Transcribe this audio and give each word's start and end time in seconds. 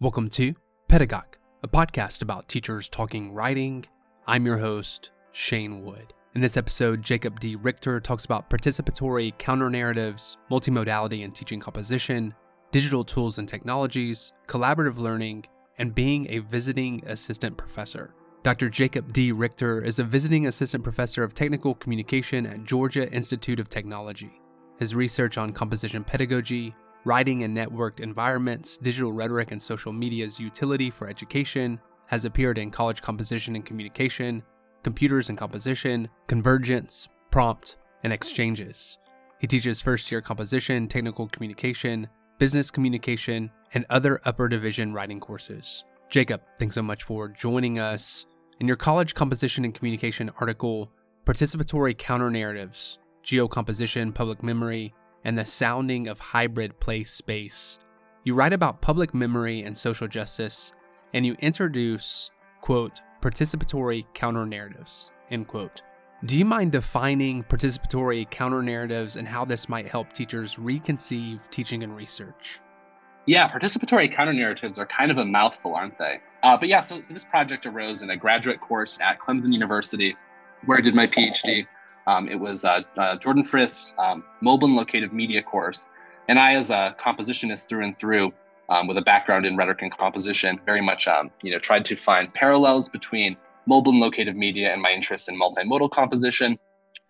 Welcome 0.00 0.28
to 0.30 0.54
Pedagogue, 0.86 1.38
a 1.64 1.66
podcast 1.66 2.22
about 2.22 2.48
teachers 2.48 2.88
talking 2.88 3.34
writing. 3.34 3.84
I'm 4.28 4.46
your 4.46 4.58
host, 4.58 5.10
Shane 5.32 5.82
Wood. 5.82 6.14
In 6.36 6.40
this 6.40 6.56
episode, 6.56 7.02
Jacob 7.02 7.40
D. 7.40 7.56
Richter 7.56 7.98
talks 7.98 8.24
about 8.24 8.48
participatory 8.48 9.36
counter 9.38 9.68
narratives, 9.68 10.36
multimodality 10.52 11.24
and 11.24 11.34
teaching 11.34 11.58
composition, 11.58 12.32
digital 12.70 13.02
tools 13.02 13.38
and 13.38 13.48
technologies, 13.48 14.32
collaborative 14.46 14.98
learning, 14.98 15.46
and 15.78 15.96
being 15.96 16.30
a 16.30 16.38
visiting 16.38 17.02
assistant 17.06 17.56
professor. 17.56 18.14
Dr. 18.44 18.70
Jacob 18.70 19.12
D. 19.12 19.32
Richter 19.32 19.82
is 19.82 19.98
a 19.98 20.04
visiting 20.04 20.46
assistant 20.46 20.84
professor 20.84 21.24
of 21.24 21.34
technical 21.34 21.74
communication 21.74 22.46
at 22.46 22.62
Georgia 22.62 23.10
Institute 23.12 23.58
of 23.58 23.68
Technology. 23.68 24.40
His 24.78 24.94
research 24.94 25.38
on 25.38 25.52
composition 25.52 26.04
pedagogy, 26.04 26.72
writing 27.04 27.42
in 27.42 27.54
networked 27.54 28.00
environments, 28.00 28.76
digital 28.76 29.12
rhetoric, 29.12 29.52
and 29.52 29.62
social 29.62 29.92
media's 29.92 30.38
utility 30.38 30.90
for 30.90 31.08
education 31.08 31.80
has 32.06 32.24
appeared 32.24 32.58
in 32.58 32.70
College 32.70 33.02
Composition 33.02 33.54
and 33.54 33.64
Communication, 33.64 34.42
Computers 34.82 35.28
and 35.28 35.36
Composition, 35.36 36.08
Convergence, 36.26 37.08
Prompt, 37.30 37.76
and 38.02 38.12
Exchanges. 38.12 38.98
He 39.40 39.46
teaches 39.46 39.80
first 39.80 40.10
year 40.10 40.20
composition, 40.20 40.88
technical 40.88 41.28
communication, 41.28 42.08
business 42.38 42.70
communication, 42.70 43.50
and 43.74 43.84
other 43.90 44.20
upper 44.24 44.48
division 44.48 44.92
writing 44.92 45.20
courses. 45.20 45.84
Jacob, 46.08 46.40
thanks 46.58 46.74
so 46.74 46.82
much 46.82 47.02
for 47.02 47.28
joining 47.28 47.78
us. 47.78 48.26
In 48.60 48.66
your 48.66 48.76
college 48.76 49.14
composition 49.14 49.64
and 49.64 49.74
communication 49.74 50.30
article, 50.40 50.90
Participatory 51.26 51.96
Counter 51.96 52.30
Narratives, 52.30 52.98
Geocomposition, 53.22 54.14
Public 54.14 54.42
Memory, 54.42 54.94
and 55.24 55.38
the 55.38 55.44
Sounding 55.44 56.08
of 56.08 56.18
Hybrid 56.18 56.78
Place 56.80 57.10
Space, 57.10 57.78
you 58.24 58.34
write 58.34 58.52
about 58.52 58.80
public 58.80 59.14
memory 59.14 59.62
and 59.62 59.76
social 59.76 60.08
justice, 60.08 60.72
and 61.14 61.24
you 61.24 61.34
introduce, 61.38 62.30
quote, 62.60 63.00
participatory 63.22 64.04
counter 64.14 64.46
narratives, 64.46 65.12
end 65.30 65.48
quote. 65.48 65.82
Do 66.24 66.36
you 66.36 66.44
mind 66.44 66.72
defining 66.72 67.44
participatory 67.44 68.28
counter 68.28 68.62
narratives 68.62 69.16
and 69.16 69.28
how 69.28 69.44
this 69.44 69.68
might 69.68 69.86
help 69.86 70.12
teachers 70.12 70.56
reconceive 70.56 71.48
teaching 71.50 71.84
and 71.84 71.96
research? 71.96 72.58
Yeah, 73.26 73.48
participatory 73.48 74.12
counter 74.12 74.32
narratives 74.32 74.78
are 74.78 74.86
kind 74.86 75.10
of 75.10 75.18
a 75.18 75.24
mouthful, 75.24 75.74
aren't 75.74 75.98
they? 75.98 76.20
Uh, 76.42 76.56
but 76.56 76.68
yeah, 76.68 76.80
so, 76.80 77.00
so, 77.02 77.12
this 77.12 77.24
project 77.24 77.66
arose 77.66 78.02
in 78.02 78.10
a 78.10 78.16
graduate 78.16 78.60
course 78.60 78.98
at 79.00 79.20
Clemson 79.20 79.52
University, 79.52 80.16
where 80.64 80.78
I 80.78 80.80
did 80.80 80.94
my 80.94 81.06
PhD. 81.06 81.66
Um, 82.08 82.26
it 82.26 82.40
was 82.40 82.64
uh, 82.64 82.80
uh, 82.96 83.16
Jordan 83.16 83.44
Frith's 83.44 83.92
um, 83.98 84.24
mobile 84.40 84.66
and 84.66 84.76
locative 84.76 85.12
media 85.12 85.42
course, 85.42 85.86
and 86.26 86.38
I, 86.38 86.54
as 86.54 86.70
a 86.70 86.96
compositionist 86.98 87.68
through 87.68 87.84
and 87.84 87.98
through, 87.98 88.32
um, 88.70 88.86
with 88.86 88.96
a 88.96 89.02
background 89.02 89.44
in 89.44 89.58
rhetoric 89.58 89.82
and 89.82 89.94
composition, 89.94 90.58
very 90.64 90.80
much 90.80 91.06
um, 91.06 91.30
you 91.42 91.52
know 91.52 91.58
tried 91.58 91.84
to 91.84 91.96
find 91.96 92.32
parallels 92.32 92.88
between 92.88 93.36
mobile 93.66 93.92
and 93.92 94.00
locative 94.00 94.34
media 94.34 94.72
and 94.72 94.80
my 94.80 94.90
interest 94.90 95.28
in 95.28 95.38
multimodal 95.38 95.90
composition, 95.90 96.58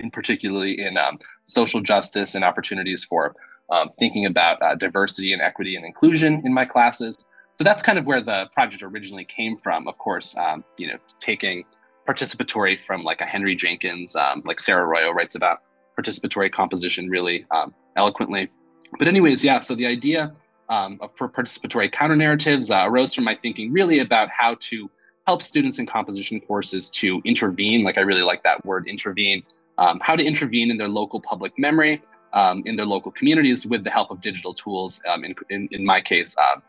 and 0.00 0.12
particularly 0.12 0.80
in 0.80 0.96
um, 0.96 1.16
social 1.44 1.80
justice 1.80 2.34
and 2.34 2.42
opportunities 2.42 3.04
for 3.04 3.36
um, 3.70 3.90
thinking 4.00 4.26
about 4.26 4.60
uh, 4.62 4.74
diversity 4.74 5.32
and 5.32 5.40
equity 5.40 5.76
and 5.76 5.84
inclusion 5.84 6.42
in 6.44 6.52
my 6.52 6.64
classes. 6.64 7.16
So 7.52 7.62
that's 7.62 7.84
kind 7.84 8.00
of 8.00 8.06
where 8.06 8.20
the 8.20 8.50
project 8.52 8.82
originally 8.82 9.24
came 9.24 9.58
from. 9.58 9.86
Of 9.86 9.96
course, 9.98 10.34
you 10.76 10.88
know, 10.88 10.98
taking 11.20 11.64
participatory 12.08 12.80
from 12.80 13.04
like 13.04 13.20
a 13.20 13.24
Henry 13.26 13.54
Jenkins, 13.54 14.16
um, 14.16 14.42
like 14.46 14.60
Sarah 14.60 14.86
Arroyo 14.86 15.10
writes 15.10 15.34
about 15.34 15.62
participatory 15.98 16.50
composition 16.50 17.08
really 17.08 17.44
um, 17.50 17.74
eloquently. 17.96 18.50
But 18.98 19.08
anyways, 19.08 19.44
yeah. 19.44 19.58
So 19.58 19.74
the 19.74 19.86
idea 19.86 20.32
um, 20.68 20.98
of 21.00 21.14
participatory 21.16 21.92
counter 21.92 22.16
narratives 22.16 22.70
uh, 22.70 22.84
arose 22.86 23.14
from 23.14 23.24
my 23.24 23.34
thinking 23.34 23.72
really 23.72 23.98
about 23.98 24.30
how 24.30 24.56
to 24.60 24.90
help 25.26 25.42
students 25.42 25.78
in 25.78 25.86
composition 25.86 26.40
courses 26.40 26.88
to 26.90 27.20
intervene. 27.24 27.84
Like 27.84 27.98
I 27.98 28.00
really 28.00 28.22
like 28.22 28.42
that 28.44 28.64
word, 28.64 28.86
intervene. 28.88 29.42
Um, 29.76 30.00
how 30.00 30.16
to 30.16 30.24
intervene 30.24 30.70
in 30.70 30.78
their 30.78 30.88
local 30.88 31.20
public 31.20 31.52
memory 31.58 32.02
um, 32.32 32.62
in 32.66 32.76
their 32.76 32.86
local 32.86 33.12
communities 33.12 33.66
with 33.66 33.84
the 33.84 33.90
help 33.90 34.10
of 34.10 34.20
digital 34.20 34.54
tools. 34.54 35.02
Um, 35.08 35.24
in, 35.24 35.34
in, 35.50 35.68
in, 35.70 35.84
my 35.84 36.00
case, 36.00 36.30
uh, 36.36 36.60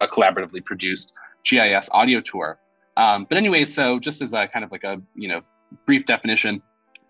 a, 0.00 0.08
collaboratively 0.08 0.64
produced 0.64 1.12
GIS 1.44 1.88
audio 1.92 2.20
tour. 2.20 2.58
Um, 2.98 3.26
but 3.28 3.38
anyway, 3.38 3.64
so 3.64 3.98
just 4.00 4.20
as 4.20 4.32
a 4.34 4.48
kind 4.48 4.64
of 4.64 4.72
like 4.72 4.84
a 4.84 5.00
you 5.14 5.28
know 5.28 5.40
brief 5.86 6.04
definition, 6.04 6.60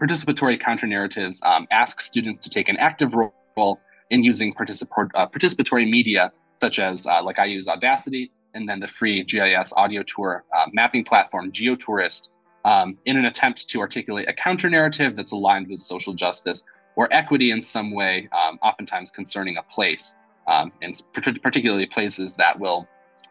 participatory 0.00 0.60
counter 0.60 0.86
narratives 0.86 1.40
um, 1.42 1.66
ask 1.70 2.00
students 2.00 2.38
to 2.40 2.50
take 2.50 2.68
an 2.68 2.76
active 2.76 3.14
role 3.14 3.80
in 4.10 4.22
using 4.22 4.54
particip- 4.54 5.10
uh, 5.14 5.26
participatory 5.26 5.90
media 5.90 6.32
such 6.52 6.78
as 6.78 7.06
uh, 7.06 7.22
like 7.22 7.38
I 7.38 7.46
use 7.46 7.68
Audacity 7.68 8.30
and 8.54 8.68
then 8.68 8.80
the 8.80 8.88
free 8.88 9.22
GIS 9.24 9.72
audio 9.76 10.02
tour 10.02 10.44
uh, 10.54 10.66
mapping 10.72 11.04
platform 11.04 11.50
GeoTourist 11.50 12.28
um, 12.64 12.98
in 13.06 13.16
an 13.16 13.24
attempt 13.24 13.68
to 13.70 13.80
articulate 13.80 14.28
a 14.28 14.32
counter 14.32 14.68
narrative 14.68 15.16
that's 15.16 15.32
aligned 15.32 15.68
with 15.68 15.80
social 15.80 16.12
justice 16.12 16.64
or 16.96 17.08
equity 17.12 17.50
in 17.52 17.62
some 17.62 17.92
way, 17.92 18.28
um, 18.32 18.58
oftentimes 18.60 19.10
concerning 19.10 19.56
a 19.56 19.62
place, 19.62 20.16
um, 20.48 20.72
and 20.82 21.00
particularly 21.12 21.86
places 21.86 22.34
that 22.34 22.58
will 22.58 22.88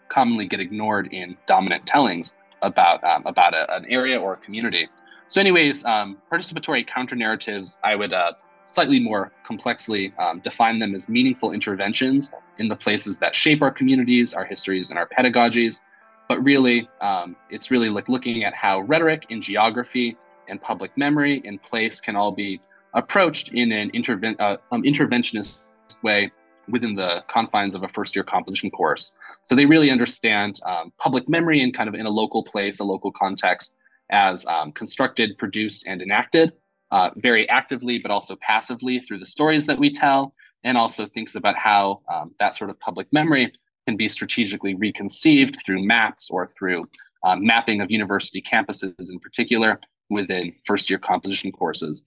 commonly 0.07 0.47
get 0.47 0.61
ignored 0.61 1.09
in 1.11 1.35
dominant 1.47 1.85
tellings 1.85 2.37
about 2.61 3.03
um, 3.03 3.23
about 3.25 3.53
a, 3.53 3.73
an 3.75 3.85
area 3.85 4.19
or 4.19 4.33
a 4.33 4.37
community. 4.37 4.87
So, 5.27 5.41
anyways, 5.41 5.83
um, 5.85 6.17
participatory 6.31 6.87
counter 6.87 7.15
narratives, 7.15 7.79
I 7.83 7.95
would 7.95 8.13
uh, 8.13 8.33
slightly 8.63 8.99
more 8.99 9.31
complexly 9.45 10.13
um, 10.19 10.39
define 10.39 10.79
them 10.79 10.95
as 10.95 11.09
meaningful 11.09 11.51
interventions 11.51 12.33
in 12.57 12.67
the 12.67 12.75
places 12.75 13.19
that 13.19 13.35
shape 13.35 13.61
our 13.61 13.71
communities, 13.71 14.33
our 14.33 14.45
histories, 14.45 14.89
and 14.89 14.99
our 14.99 15.07
pedagogies. 15.07 15.81
But 16.27 16.43
really, 16.43 16.89
um, 17.01 17.35
it's 17.49 17.71
really 17.71 17.89
like 17.89 18.09
looking 18.09 18.43
at 18.43 18.53
how 18.53 18.81
rhetoric 18.81 19.27
and 19.29 19.41
geography 19.41 20.17
and 20.49 20.61
public 20.61 20.95
memory 20.97 21.41
and 21.45 21.61
place 21.61 22.01
can 22.01 22.15
all 22.15 22.31
be 22.31 22.61
approached 22.93 23.49
in 23.49 23.71
an 23.71 23.91
interven- 23.91 24.39
uh, 24.39 24.57
um, 24.71 24.83
interventionist 24.83 25.63
way 26.03 26.31
within 26.69 26.95
the 26.95 27.23
confines 27.27 27.75
of 27.75 27.83
a 27.83 27.87
first 27.87 28.15
year 28.15 28.23
composition 28.23 28.69
course. 28.71 29.13
So 29.43 29.55
they 29.55 29.65
really 29.65 29.91
understand 29.91 30.59
um, 30.65 30.91
public 30.97 31.27
memory 31.29 31.61
and 31.61 31.75
kind 31.75 31.89
of 31.89 31.95
in 31.95 32.05
a 32.05 32.09
local 32.09 32.43
place, 32.43 32.79
a 32.79 32.83
local 32.83 33.11
context, 33.11 33.75
as 34.09 34.45
um, 34.45 34.71
constructed, 34.71 35.37
produced, 35.37 35.83
and 35.85 36.01
enacted 36.01 36.53
uh, 36.91 37.11
very 37.17 37.47
actively, 37.49 37.99
but 37.99 38.11
also 38.11 38.35
passively 38.37 38.99
through 38.99 39.19
the 39.19 39.25
stories 39.25 39.65
that 39.65 39.77
we 39.77 39.93
tell, 39.93 40.33
and 40.63 40.77
also 40.77 41.05
thinks 41.05 41.35
about 41.35 41.57
how 41.57 42.01
um, 42.13 42.33
that 42.39 42.55
sort 42.55 42.69
of 42.69 42.79
public 42.79 43.11
memory 43.11 43.53
can 43.85 43.97
be 43.97 44.09
strategically 44.09 44.75
reconceived 44.75 45.57
through 45.65 45.85
maps 45.85 46.29
or 46.29 46.47
through 46.47 46.87
um, 47.23 47.45
mapping 47.45 47.81
of 47.81 47.91
university 47.91 48.41
campuses 48.41 49.09
in 49.09 49.19
particular 49.19 49.79
within 50.09 50.53
first 50.65 50.89
year 50.89 50.99
composition 50.99 51.51
courses. 51.51 52.05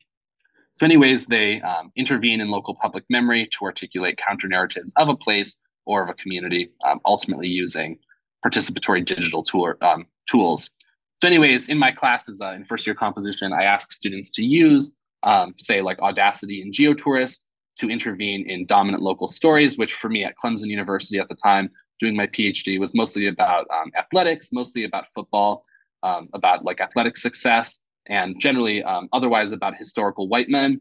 So, 0.80 0.86
anyways, 0.86 1.26
they 1.26 1.60
um, 1.60 1.92
intervene 1.94 2.40
in 2.40 2.48
local 2.48 2.74
public 2.74 3.04
memory 3.10 3.46
to 3.52 3.66
articulate 3.66 4.16
counter 4.16 4.48
narratives 4.48 4.94
of 4.96 5.10
a 5.10 5.14
place 5.14 5.60
or 5.84 6.02
of 6.02 6.08
a 6.08 6.14
community, 6.14 6.70
um, 6.86 7.00
ultimately 7.04 7.48
using 7.48 7.98
participatory 8.42 9.04
digital 9.04 9.44
um, 9.82 10.06
tools. 10.26 10.70
So, 11.20 11.28
anyways, 11.28 11.68
in 11.68 11.76
my 11.76 11.92
classes 11.92 12.40
uh, 12.40 12.54
in 12.56 12.64
first 12.64 12.86
year 12.86 12.94
composition, 12.94 13.52
I 13.52 13.64
ask 13.64 13.92
students 13.92 14.30
to 14.30 14.42
use, 14.42 14.96
um, 15.22 15.54
say, 15.58 15.82
like 15.82 15.98
Audacity 15.98 16.62
and 16.62 16.72
GeoTourist 16.72 17.44
to 17.80 17.90
intervene 17.90 18.48
in 18.48 18.64
dominant 18.64 19.02
local 19.02 19.28
stories, 19.28 19.76
which 19.76 19.92
for 19.92 20.08
me 20.08 20.24
at 20.24 20.34
Clemson 20.42 20.68
University 20.68 21.18
at 21.18 21.28
the 21.28 21.34
time, 21.34 21.68
doing 21.98 22.16
my 22.16 22.26
PhD, 22.26 22.80
was 22.80 22.94
mostly 22.94 23.26
about 23.26 23.66
um, 23.70 23.92
athletics, 23.98 24.50
mostly 24.50 24.84
about 24.84 25.04
football, 25.14 25.62
um, 26.02 26.30
about 26.32 26.64
like 26.64 26.80
athletic 26.80 27.18
success 27.18 27.84
and 28.06 28.40
generally 28.40 28.82
um, 28.82 29.08
otherwise 29.12 29.52
about 29.52 29.76
historical 29.76 30.28
white 30.28 30.48
men. 30.48 30.80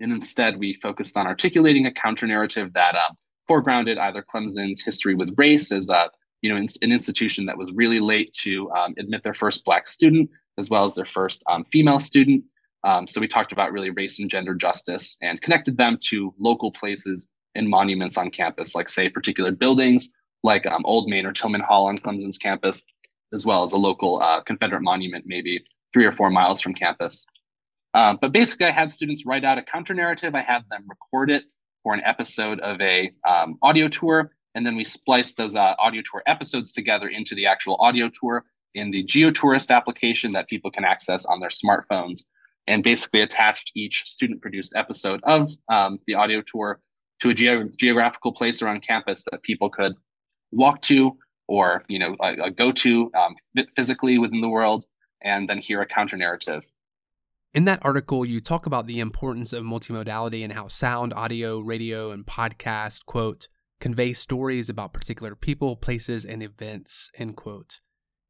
And 0.00 0.12
instead, 0.12 0.58
we 0.58 0.74
focused 0.74 1.16
on 1.16 1.26
articulating 1.26 1.86
a 1.86 1.92
counter 1.92 2.26
narrative 2.26 2.72
that 2.74 2.94
uh, 2.94 3.08
foregrounded 3.48 3.98
either 3.98 4.22
Clemson's 4.22 4.82
history 4.82 5.14
with 5.14 5.34
race 5.38 5.72
as 5.72 5.88
a 5.88 6.10
you 6.42 6.50
know, 6.50 6.56
an 6.56 6.92
institution 6.92 7.46
that 7.46 7.58
was 7.58 7.72
really 7.72 7.98
late 7.98 8.32
to 8.32 8.70
um, 8.72 8.94
admit 8.98 9.22
their 9.22 9.34
first 9.34 9.64
Black 9.64 9.88
student, 9.88 10.30
as 10.58 10.70
well 10.70 10.84
as 10.84 10.94
their 10.94 11.06
first 11.06 11.42
um, 11.48 11.64
female 11.72 11.98
student. 11.98 12.44
Um, 12.84 13.06
so 13.06 13.20
we 13.20 13.26
talked 13.26 13.52
about 13.52 13.72
really 13.72 13.90
race 13.90 14.20
and 14.20 14.30
gender 14.30 14.54
justice 14.54 15.16
and 15.22 15.40
connected 15.40 15.76
them 15.76 15.98
to 16.02 16.32
local 16.38 16.70
places 16.70 17.32
and 17.54 17.68
monuments 17.68 18.16
on 18.16 18.30
campus, 18.30 18.74
like 18.74 18.88
say 18.88 19.08
particular 19.08 19.50
buildings 19.50 20.12
like 20.44 20.66
um, 20.66 20.82
Old 20.84 21.08
Main 21.08 21.26
or 21.26 21.32
Tillman 21.32 21.62
Hall 21.62 21.86
on 21.86 21.98
Clemson's 21.98 22.38
campus, 22.38 22.84
as 23.32 23.44
well 23.44 23.64
as 23.64 23.72
a 23.72 23.78
local 23.78 24.22
uh, 24.22 24.40
Confederate 24.42 24.82
monument 24.82 25.24
maybe 25.26 25.64
three 25.96 26.04
or 26.04 26.12
four 26.12 26.28
miles 26.28 26.60
from 26.60 26.74
campus. 26.74 27.26
Um, 27.94 28.18
but 28.20 28.30
basically, 28.30 28.66
I 28.66 28.70
had 28.70 28.92
students 28.92 29.24
write 29.24 29.46
out 29.46 29.56
a 29.56 29.62
counter 29.62 29.94
narrative. 29.94 30.34
I 30.34 30.42
had 30.42 30.62
them 30.70 30.84
record 30.86 31.30
it 31.30 31.44
for 31.82 31.94
an 31.94 32.02
episode 32.04 32.60
of 32.60 32.78
a 32.82 33.12
um, 33.26 33.56
audio 33.62 33.88
tour, 33.88 34.30
and 34.54 34.66
then 34.66 34.76
we 34.76 34.84
spliced 34.84 35.38
those 35.38 35.56
uh, 35.56 35.74
audio 35.78 36.02
tour 36.02 36.22
episodes 36.26 36.74
together 36.74 37.08
into 37.08 37.34
the 37.34 37.46
actual 37.46 37.76
audio 37.80 38.10
tour 38.10 38.44
in 38.74 38.90
the 38.90 39.04
GeoTourist 39.04 39.74
application 39.74 40.32
that 40.32 40.48
people 40.48 40.70
can 40.70 40.84
access 40.84 41.24
on 41.24 41.40
their 41.40 41.48
smartphones, 41.48 42.18
and 42.66 42.82
basically 42.82 43.22
attached 43.22 43.72
each 43.74 44.04
student-produced 44.06 44.74
episode 44.76 45.20
of 45.22 45.50
um, 45.70 45.98
the 46.06 46.14
audio 46.14 46.42
tour 46.42 46.78
to 47.20 47.30
a 47.30 47.34
ge- 47.34 47.74
geographical 47.78 48.32
place 48.32 48.60
around 48.60 48.82
campus 48.82 49.24
that 49.30 49.42
people 49.42 49.70
could 49.70 49.94
walk 50.52 50.82
to 50.82 51.16
or 51.48 51.82
you 51.88 51.98
know 51.98 52.14
a, 52.20 52.48
a 52.48 52.50
go-to 52.50 53.10
um, 53.14 53.34
physically 53.74 54.18
within 54.18 54.42
the 54.42 54.48
world, 54.50 54.84
and 55.22 55.48
then 55.48 55.58
hear 55.58 55.80
a 55.80 55.86
counter 55.86 56.16
narrative. 56.16 56.64
In 57.54 57.64
that 57.64 57.78
article, 57.82 58.24
you 58.24 58.40
talk 58.40 58.66
about 58.66 58.86
the 58.86 59.00
importance 59.00 59.52
of 59.52 59.64
multimodality 59.64 60.44
and 60.44 60.52
how 60.52 60.68
sound, 60.68 61.14
audio, 61.14 61.58
radio, 61.58 62.10
and 62.10 62.26
podcast, 62.26 63.06
quote, 63.06 63.48
convey 63.80 64.12
stories 64.12 64.68
about 64.68 64.92
particular 64.92 65.34
people, 65.34 65.76
places, 65.76 66.24
and 66.24 66.42
events, 66.42 67.10
end 67.16 67.36
quote. 67.36 67.80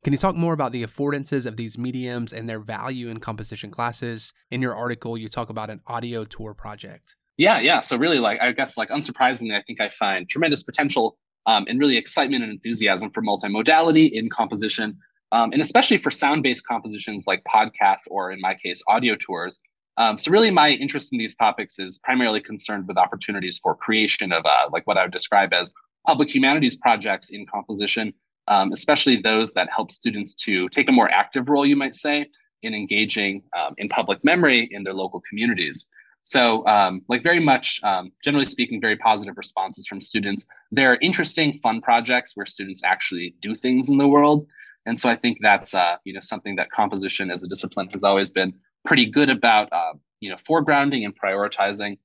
Can 0.04 0.12
you 0.12 0.18
talk 0.18 0.36
more 0.36 0.52
about 0.52 0.70
the 0.70 0.84
affordances 0.84 1.46
of 1.46 1.56
these 1.56 1.76
mediums 1.76 2.32
and 2.32 2.48
their 2.48 2.60
value 2.60 3.08
in 3.08 3.18
composition 3.18 3.72
classes? 3.72 4.32
In 4.52 4.62
your 4.62 4.76
article, 4.76 5.18
you 5.18 5.28
talk 5.28 5.50
about 5.50 5.70
an 5.70 5.80
audio 5.88 6.24
tour 6.24 6.54
project. 6.54 7.16
Yeah, 7.36 7.58
yeah. 7.58 7.80
So 7.80 7.96
really, 7.96 8.20
like 8.20 8.40
I 8.40 8.52
guess, 8.52 8.78
like 8.78 8.90
unsurprisingly, 8.90 9.54
I 9.54 9.62
think 9.62 9.80
I 9.80 9.88
find 9.88 10.28
tremendous 10.28 10.62
potential 10.62 11.18
um, 11.46 11.64
and 11.68 11.80
really 11.80 11.96
excitement 11.96 12.44
and 12.44 12.52
enthusiasm 12.52 13.10
for 13.10 13.22
multimodality 13.22 14.10
in 14.12 14.28
composition, 14.30 14.96
um, 15.32 15.52
and 15.52 15.60
especially 15.60 15.98
for 15.98 16.10
sound-based 16.10 16.66
compositions 16.66 17.24
like 17.26 17.42
podcasts 17.44 18.06
or, 18.08 18.32
in 18.32 18.40
my 18.40 18.54
case, 18.54 18.82
audio 18.88 19.16
tours. 19.16 19.60
Um, 19.98 20.18
so 20.18 20.30
really, 20.30 20.50
my 20.50 20.70
interest 20.70 21.12
in 21.12 21.18
these 21.18 21.34
topics 21.34 21.78
is 21.78 21.98
primarily 21.98 22.40
concerned 22.40 22.86
with 22.86 22.98
opportunities 22.98 23.58
for 23.58 23.74
creation 23.74 24.30
of 24.32 24.44
uh, 24.44 24.68
like 24.70 24.86
what 24.86 24.98
I 24.98 25.02
would 25.02 25.12
describe 25.12 25.52
as 25.52 25.72
public 26.06 26.32
humanities 26.32 26.76
projects 26.76 27.30
in 27.30 27.46
composition, 27.46 28.12
um, 28.48 28.72
especially 28.72 29.20
those 29.20 29.54
that 29.54 29.68
help 29.74 29.90
students 29.90 30.34
to 30.34 30.68
take 30.68 30.88
a 30.88 30.92
more 30.92 31.10
active 31.10 31.48
role, 31.48 31.66
you 31.66 31.76
might 31.76 31.94
say, 31.94 32.26
in 32.62 32.74
engaging 32.74 33.42
um, 33.56 33.74
in 33.78 33.88
public 33.88 34.22
memory 34.22 34.68
in 34.70 34.84
their 34.84 34.94
local 34.94 35.22
communities. 35.28 35.86
So, 36.22 36.66
um, 36.66 37.02
like 37.08 37.22
very 37.22 37.38
much, 37.38 37.80
um, 37.84 38.10
generally 38.22 38.46
speaking, 38.46 38.80
very 38.80 38.96
positive 38.96 39.36
responses 39.36 39.86
from 39.86 40.00
students. 40.00 40.46
They're 40.72 40.96
interesting, 40.96 41.52
fun 41.52 41.80
projects 41.80 42.36
where 42.36 42.46
students 42.46 42.82
actually 42.84 43.36
do 43.40 43.54
things 43.54 43.88
in 43.88 43.96
the 43.96 44.08
world, 44.08 44.50
and 44.86 44.98
so 44.98 45.08
I 45.08 45.16
think 45.16 45.38
that's 45.42 45.74
uh, 45.74 45.96
you 46.04 46.12
know 46.12 46.20
something 46.20 46.56
that 46.56 46.70
composition 46.70 47.30
as 47.30 47.42
a 47.42 47.48
discipline 47.48 47.88
has 47.92 48.02
always 48.02 48.30
been 48.30 48.54
pretty 48.86 49.06
good 49.06 49.28
about, 49.28 49.68
uh, 49.72 49.92
you 50.20 50.30
know, 50.30 50.36
foregrounding 50.36 51.04
and 51.04 51.14
prioritizing. 51.20 51.98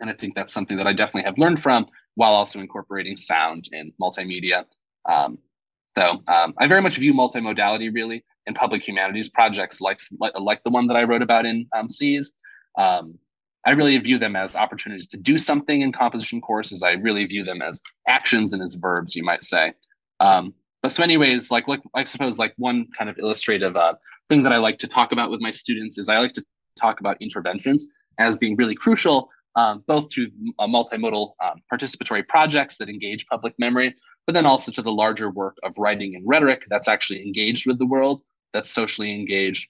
And 0.00 0.08
I 0.08 0.14
think 0.14 0.34
that's 0.34 0.52
something 0.52 0.78
that 0.78 0.86
I 0.86 0.94
definitely 0.94 1.24
have 1.24 1.36
learned 1.36 1.60
from, 1.62 1.86
while 2.14 2.32
also 2.32 2.60
incorporating 2.60 3.16
sound 3.16 3.68
and 3.72 3.92
multimedia. 4.00 4.64
Um, 5.06 5.38
so 5.84 6.22
um, 6.28 6.54
I 6.58 6.66
very 6.68 6.80
much 6.80 6.96
view 6.96 7.12
multimodality 7.12 7.92
really 7.92 8.24
in 8.46 8.54
public 8.54 8.86
humanities 8.86 9.28
projects 9.28 9.80
like 9.80 10.00
like, 10.18 10.32
like 10.38 10.62
the 10.62 10.70
one 10.70 10.86
that 10.86 10.96
I 10.96 11.02
wrote 11.02 11.22
about 11.22 11.44
in 11.44 11.66
um, 11.76 11.88
SEAS. 11.88 12.34
Um, 12.78 13.18
I 13.66 13.72
really 13.72 13.98
view 13.98 14.16
them 14.16 14.36
as 14.36 14.56
opportunities 14.56 15.08
to 15.08 15.18
do 15.18 15.36
something 15.36 15.82
in 15.82 15.92
composition 15.92 16.40
courses. 16.40 16.82
I 16.82 16.92
really 16.92 17.26
view 17.26 17.44
them 17.44 17.60
as 17.60 17.82
actions 18.06 18.54
and 18.54 18.62
as 18.62 18.74
verbs, 18.74 19.14
you 19.14 19.22
might 19.22 19.42
say. 19.42 19.74
Um, 20.18 20.54
but 20.82 20.92
so, 20.92 21.02
anyways, 21.02 21.50
like, 21.50 21.68
like 21.68 21.82
I 21.94 22.04
suppose 22.04 22.38
like 22.38 22.54
one 22.56 22.86
kind 22.96 23.10
of 23.10 23.18
illustrative 23.18 23.76
uh, 23.76 23.94
thing 24.28 24.42
that 24.44 24.52
I 24.52 24.56
like 24.56 24.78
to 24.78 24.88
talk 24.88 25.12
about 25.12 25.30
with 25.30 25.40
my 25.40 25.50
students 25.50 25.98
is 25.98 26.08
I 26.08 26.18
like 26.18 26.34
to 26.34 26.44
talk 26.76 27.00
about 27.00 27.20
interventions 27.20 27.88
as 28.18 28.36
being 28.36 28.56
really 28.56 28.74
crucial, 28.74 29.28
um, 29.56 29.84
both 29.86 30.10
to 30.12 30.30
uh, 30.58 30.66
multimodal 30.66 31.32
um, 31.44 31.60
participatory 31.72 32.26
projects 32.26 32.76
that 32.78 32.88
engage 32.88 33.26
public 33.26 33.54
memory, 33.58 33.94
but 34.26 34.32
then 34.32 34.46
also 34.46 34.72
to 34.72 34.82
the 34.82 34.92
larger 34.92 35.30
work 35.30 35.56
of 35.62 35.76
writing 35.76 36.14
and 36.14 36.26
rhetoric 36.26 36.64
that's 36.70 36.88
actually 36.88 37.22
engaged 37.22 37.66
with 37.66 37.78
the 37.78 37.86
world, 37.86 38.22
that's 38.52 38.70
socially 38.70 39.12
engaged. 39.12 39.68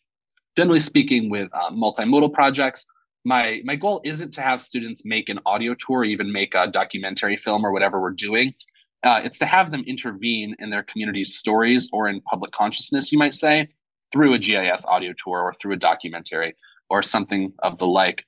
Generally 0.57 0.81
speaking, 0.81 1.31
with 1.31 1.49
uh, 1.55 1.71
multimodal 1.71 2.33
projects, 2.33 2.87
my 3.25 3.61
my 3.65 3.77
goal 3.77 4.01
isn't 4.05 4.33
to 4.35 4.41
have 4.41 4.63
students 4.63 5.05
make 5.05 5.29
an 5.29 5.41
audio 5.45 5.75
tour, 5.75 6.05
even 6.05 6.33
make 6.33 6.55
a 6.55 6.67
documentary 6.67 7.37
film 7.37 7.65
or 7.65 7.73
whatever 7.73 8.01
we're 8.01 8.11
doing. 8.11 8.55
Uh, 9.03 9.21
it's 9.25 9.39
to 9.39 9.47
have 9.47 9.71
them 9.71 9.83
intervene 9.87 10.55
in 10.59 10.71
their 10.71 10.83
community's 10.83 11.37
stories 11.37 11.89
or 11.93 12.09
in 12.09 12.21
public 12.23 12.53
consciousness, 12.53 13.11
you 13.11 13.19
might 13.19 13.35
say, 13.35 13.69
through 14.13 14.35
a 14.35 14.39
GIS 14.39 14.85
audio 14.87 15.13
tour 15.23 15.41
or 15.41 15.55
through 15.55 15.73
a 15.73 15.77
documentary 15.77 16.55
or 16.91 17.03
something 17.03 17.53
of 17.61 17.79
the 17.79 17.87
like. 17.87 18.25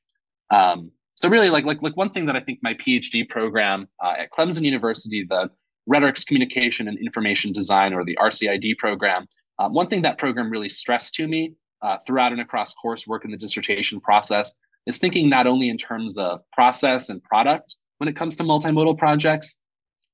Um, 0.51 0.91
so 1.15 1.29
really, 1.29 1.51
like 1.51 1.65
like 1.65 1.83
like 1.83 1.97
one 1.97 2.11
thing 2.11 2.27
that 2.27 2.37
I 2.37 2.41
think 2.41 2.61
my 2.63 2.75
PhD 2.75 3.29
program 3.29 3.89
uh, 4.03 4.15
at 4.19 4.31
Clemson 4.33 4.63
University, 4.63 5.25
the 5.25 5.51
Rhetorics 5.87 6.25
Communication 6.25 6.89
and 6.89 6.99
Information 6.99 7.53
Design, 7.53 7.93
or 7.93 8.05
the 8.05 8.17
RCID 8.21 8.79
program, 8.79 9.27
um, 9.59 9.75
one 9.75 9.89
thing 9.89 10.03
that 10.03 10.19
program 10.19 10.51
really 10.51 10.69
stressed 10.69 11.15
to 11.17 11.27
me 11.27 11.55
uh, 11.83 11.99
throughout 12.07 12.33
and 12.33 12.41
across 12.41 12.75
coursework 12.83 13.25
in 13.25 13.31
the 13.31 13.37
dissertation 13.37 14.01
process 14.01 14.59
is 14.87 14.99
thinking 14.99 15.29
not 15.29 15.47
only 15.47 15.69
in 15.69 15.77
terms 15.77 16.17
of 16.17 16.41
process 16.53 17.09
and 17.09 17.23
product 17.23 17.77
when 17.99 18.09
it 18.09 18.17
comes 18.17 18.37
to 18.37 18.43
multimodal 18.43 18.99
projects, 18.99 19.61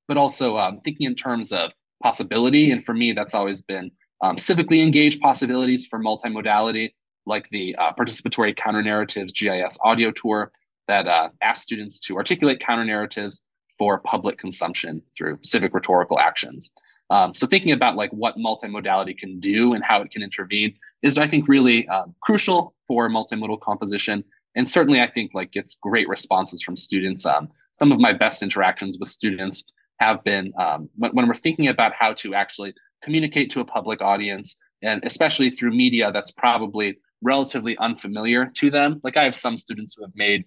but 0.09 0.17
also 0.17 0.57
um, 0.57 0.81
thinking 0.81 1.07
in 1.07 1.15
terms 1.15 1.53
of 1.53 1.71
possibility. 2.03 2.73
And 2.73 2.85
for 2.85 2.95
me, 2.95 3.13
that's 3.13 3.35
always 3.35 3.63
been 3.63 3.91
um, 4.23 4.37
civically 4.37 4.83
engaged 4.83 5.21
possibilities 5.21 5.87
for 5.87 6.01
multimodality, 6.01 6.93
like 7.27 7.49
the 7.51 7.77
uh, 7.77 7.93
participatory 7.93 8.57
counter 8.57 8.83
narratives 8.83 9.33
GIS 9.33 9.79
audio 9.85 10.11
tour 10.11 10.51
that 10.89 11.07
uh, 11.07 11.29
asks 11.43 11.65
students 11.65 12.01
to 12.01 12.17
articulate 12.17 12.61
counter 12.61 12.85
narratives 12.85 13.43
for 13.79 13.99
public 13.99 14.39
consumption 14.39 15.03
through 15.17 15.39
civic 15.43 15.73
rhetorical 15.75 16.19
actions. 16.19 16.73
Um, 17.11 17.35
so 17.35 17.47
thinking 17.47 17.73
about 17.73 17.95
like 17.95 18.11
what 18.11 18.37
multimodality 18.37 19.17
can 19.17 19.39
do 19.39 19.75
and 19.75 19.85
how 19.85 20.03
it 20.03 20.11
can 20.11 20.23
intervene 20.23 20.75
is, 21.03 21.17
I 21.17 21.29
think, 21.29 21.49
really 21.49 21.87
uh, 21.89 22.05
crucial 22.21 22.75
for 22.87 23.09
multimodal 23.09 23.61
composition 23.61 24.25
and 24.59 24.69
certainly 24.69 25.01
I 25.01 25.09
think 25.09 25.33
like 25.35 25.53
gets 25.53 25.77
great 25.77 26.09
responses 26.09 26.63
from 26.63 26.77
students. 26.77 27.25
Um, 27.25 27.49
some 27.73 27.93
of 27.93 28.01
my 28.01 28.13
best 28.13 28.43
interactions 28.43 28.99
with 28.99 29.09
students 29.09 29.65
have 30.00 30.23
been 30.25 30.53
um, 30.59 30.89
when, 30.97 31.11
when, 31.12 31.29
we're 31.29 31.35
thinking 31.35 31.69
about 31.69 31.93
how 31.93 32.12
to 32.15 32.35
actually 32.35 32.75
communicate 33.03 33.50
to 33.50 33.61
a 33.61 33.65
public 33.65 34.00
audience, 34.00 34.56
and 34.83 35.03
especially 35.05 35.50
through 35.50 35.71
media 35.71 36.12
that's 36.12 36.31
probably 36.31 36.99
relatively 37.23 37.77
unfamiliar 37.79 38.47
to 38.55 38.71
them. 38.71 39.00
Like 39.03 39.17
I 39.17 39.25
have 39.25 39.35
some 39.35 39.56
students 39.56 39.95
who 39.95 40.05
have 40.05 40.15
made 40.15 40.45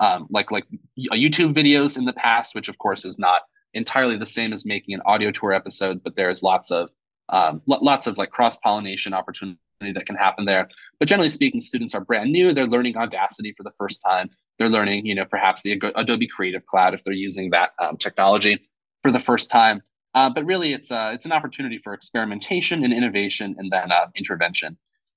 um, 0.00 0.26
like 0.30 0.50
like 0.50 0.66
YouTube 0.98 1.54
videos 1.54 1.96
in 1.96 2.04
the 2.04 2.12
past, 2.12 2.54
which 2.54 2.68
of 2.68 2.78
course 2.78 3.04
is 3.04 3.18
not 3.18 3.42
entirely 3.74 4.16
the 4.16 4.26
same 4.26 4.52
as 4.52 4.66
making 4.66 4.94
an 4.94 5.02
audio 5.06 5.30
tour 5.30 5.52
episode, 5.52 6.02
but 6.02 6.16
there's 6.16 6.42
lots 6.42 6.70
of 6.70 6.90
um, 7.28 7.62
lots 7.66 8.06
of 8.06 8.18
like 8.18 8.30
cross 8.30 8.56
pollination 8.58 9.12
opportunities 9.12 9.58
that 9.80 10.06
can 10.06 10.16
happen 10.16 10.44
there. 10.44 10.68
But 10.98 11.08
generally 11.08 11.30
speaking, 11.30 11.60
students 11.60 11.94
are 11.94 12.00
brand 12.00 12.32
new. 12.32 12.52
They're 12.52 12.66
learning 12.66 12.96
Audacity 12.96 13.52
for 13.56 13.62
the 13.62 13.72
first 13.76 14.02
time. 14.06 14.30
They're 14.58 14.68
learning, 14.68 15.06
you 15.06 15.14
know, 15.14 15.24
perhaps 15.24 15.62
the 15.62 15.80
Adobe 15.94 16.26
Creative 16.26 16.64
Cloud 16.66 16.94
if 16.94 17.04
they're 17.04 17.12
using 17.12 17.50
that 17.50 17.70
um, 17.78 17.96
technology 17.96 18.68
for 19.02 19.12
the 19.12 19.20
first 19.20 19.50
time. 19.50 19.82
Uh, 20.14 20.30
but 20.30 20.44
really, 20.46 20.72
it's 20.72 20.90
uh, 20.90 21.10
it's 21.14 21.26
an 21.26 21.32
opportunity 21.32 21.78
for 21.78 21.92
experimentation 21.92 22.82
and 22.82 22.92
innovation, 22.92 23.54
and 23.58 23.70
then 23.70 23.92
uh, 23.92 24.06
intervention. 24.16 24.76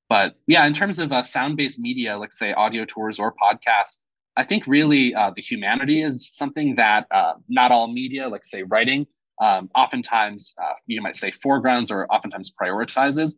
But 0.10 0.36
yeah, 0.48 0.66
in 0.66 0.74
terms 0.74 1.00
of 1.00 1.12
uh, 1.12 1.24
sound-based 1.24 1.80
media, 1.80 2.18
like 2.18 2.34
say 2.34 2.52
audio 2.54 2.84
tours 2.84 3.20
or 3.20 3.34
podcasts, 3.34 4.02
I 4.36 4.44
think 4.44 4.68
really 4.68 5.16
uh, 5.16 5.32
the 5.34 5.42
humanity 5.42 6.02
is 6.02 6.30
something 6.34 6.76
that 6.76 7.08
not 7.48 7.72
all 7.72 7.88
media, 7.88 8.28
like 8.28 8.44
say 8.44 8.64
writing, 8.64 9.08
um, 9.40 9.70
oftentimes 9.76 10.56
you 10.88 11.02
might 11.02 11.16
say 11.16 11.32
foregrounds 11.32 11.92
or 11.92 12.06
oftentimes 12.12 12.52
prioritizes 12.62 13.36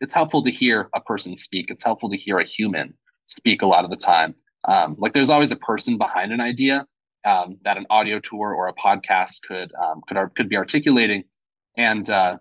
it's 0.00 0.14
helpful 0.14 0.42
to 0.42 0.50
hear 0.50 0.88
a 0.94 1.00
person 1.00 1.36
speak. 1.36 1.70
It's 1.70 1.84
helpful 1.84 2.10
to 2.10 2.16
hear 2.16 2.38
a 2.38 2.44
human 2.44 2.94
speak 3.24 3.62
a 3.62 3.66
lot 3.66 3.84
of 3.84 3.90
the 3.90 3.96
time. 3.96 4.34
Um, 4.66 4.96
like 4.98 5.12
there's 5.12 5.30
always 5.30 5.52
a 5.52 5.56
person 5.56 5.96
behind 5.96 6.32
an 6.32 6.40
idea 6.40 6.86
um, 7.24 7.58
that 7.62 7.76
an 7.76 7.86
audio 7.90 8.20
tour 8.20 8.52
or 8.52 8.68
a 8.68 8.74
podcast 8.74 9.42
could 9.46 9.72
um, 9.74 10.02
could 10.08 10.16
could 10.34 10.48
be 10.48 10.56
articulating, 10.56 11.24
and 11.76 12.08
uh, 12.10 12.38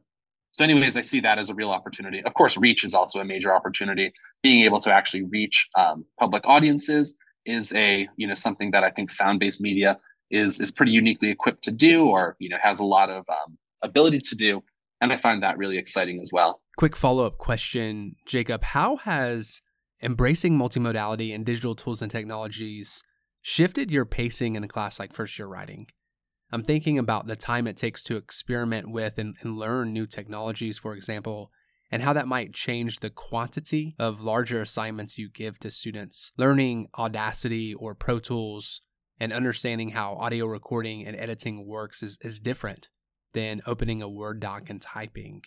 so 0.56 0.64
anyways, 0.64 0.96
I 0.96 1.02
see 1.02 1.20
that 1.20 1.38
as 1.38 1.50
a 1.50 1.54
real 1.54 1.70
opportunity. 1.70 2.24
Of 2.24 2.34
course, 2.34 2.56
reach 2.56 2.86
is 2.86 2.94
also 2.94 3.20
a 3.20 3.26
major 3.26 3.54
opportunity. 3.54 4.14
Being 4.42 4.64
able 4.64 4.80
to 4.80 4.94
actually 4.94 5.24
reach 5.24 5.68
um, 5.76 6.06
public 6.18 6.48
audiences 6.48 7.18
is 7.46 7.74
a 7.74 8.08
you 8.16 8.26
know 8.26 8.36
something 8.36 8.72
that 8.72 8.82
I 8.82 8.90
think 8.90 9.12
sound 9.12 9.42
based 9.42 9.60
media 9.60 10.00
is 10.32 10.60
is 10.62 10.72
pretty 10.72 10.94
uniquely 10.94 11.30
equipped 11.30 11.66
to 11.66 11.72
do, 11.72 12.08
or 12.08 12.38
you 12.40 12.48
know 12.48 12.56
has 12.62 12.80
a 12.80 12.86
lot 12.86 13.10
of 13.10 13.26
um, 13.28 13.58
ability 13.82 14.22
to 14.22 14.36
do, 14.36 14.64
and 15.02 15.12
I 15.12 15.18
find 15.18 15.44
that 15.44 15.58
really 15.58 15.78
exciting 15.78 16.22
as 16.22 16.32
well. 16.32 16.62
Quick 16.78 16.96
follow 16.96 17.26
up 17.26 17.38
question, 17.38 18.16
Jacob. 18.26 18.64
How 18.64 18.96
has 18.96 19.62
embracing 20.02 20.58
multimodality 20.58 21.34
and 21.34 21.46
digital 21.46 21.76
tools 21.76 22.02
and 22.02 22.12
technologies 22.12 23.04
shifted 23.42 23.92
your 23.92 24.06
pacing 24.06 24.56
in 24.56 24.64
a 24.64 24.68
class 24.68 25.00
like 25.00 25.14
first 25.14 25.38
year 25.38 25.48
writing? 25.48 25.88
I'm 26.52 26.64
thinking 26.64 26.98
about 26.98 27.28
the 27.28 27.36
time 27.36 27.68
it 27.68 27.78
takes 27.78 28.04
to 28.04 28.18
experiment 28.18 28.90
with 28.90 29.18
and, 29.18 29.36
and, 29.42 29.58
learn 29.58 29.92
new 29.94 30.06
technologies, 30.06 30.78
for 30.78 30.94
example, 30.94 31.52
and 31.92 32.04
how 32.04 32.14
that 32.14 32.28
might 32.28 32.54
change 32.54 33.00
the 33.00 33.10
quantity 33.10 33.96
of 34.00 34.22
larger 34.22 34.62
assignments 34.62 35.18
you 35.18 35.30
give 35.30 35.60
to 35.60 35.72
students. 35.72 36.32
Learning 36.38 36.88
Audacity 36.98 37.74
or 37.74 37.96
Pro 37.96 38.20
Tools 38.20 38.82
and 39.20 39.34
understanding 39.34 39.90
how 39.90 40.16
audio 40.16 40.46
recording 40.46 41.06
and 41.06 41.16
editing 41.18 41.66
works 41.68 42.04
is, 42.04 42.18
is 42.22 42.40
different 42.40 42.90
than 43.34 43.62
opening 43.66 44.02
a 44.02 44.10
Word 44.10 44.40
doc 44.40 44.70
and 44.70 44.82
typing. 44.82 45.44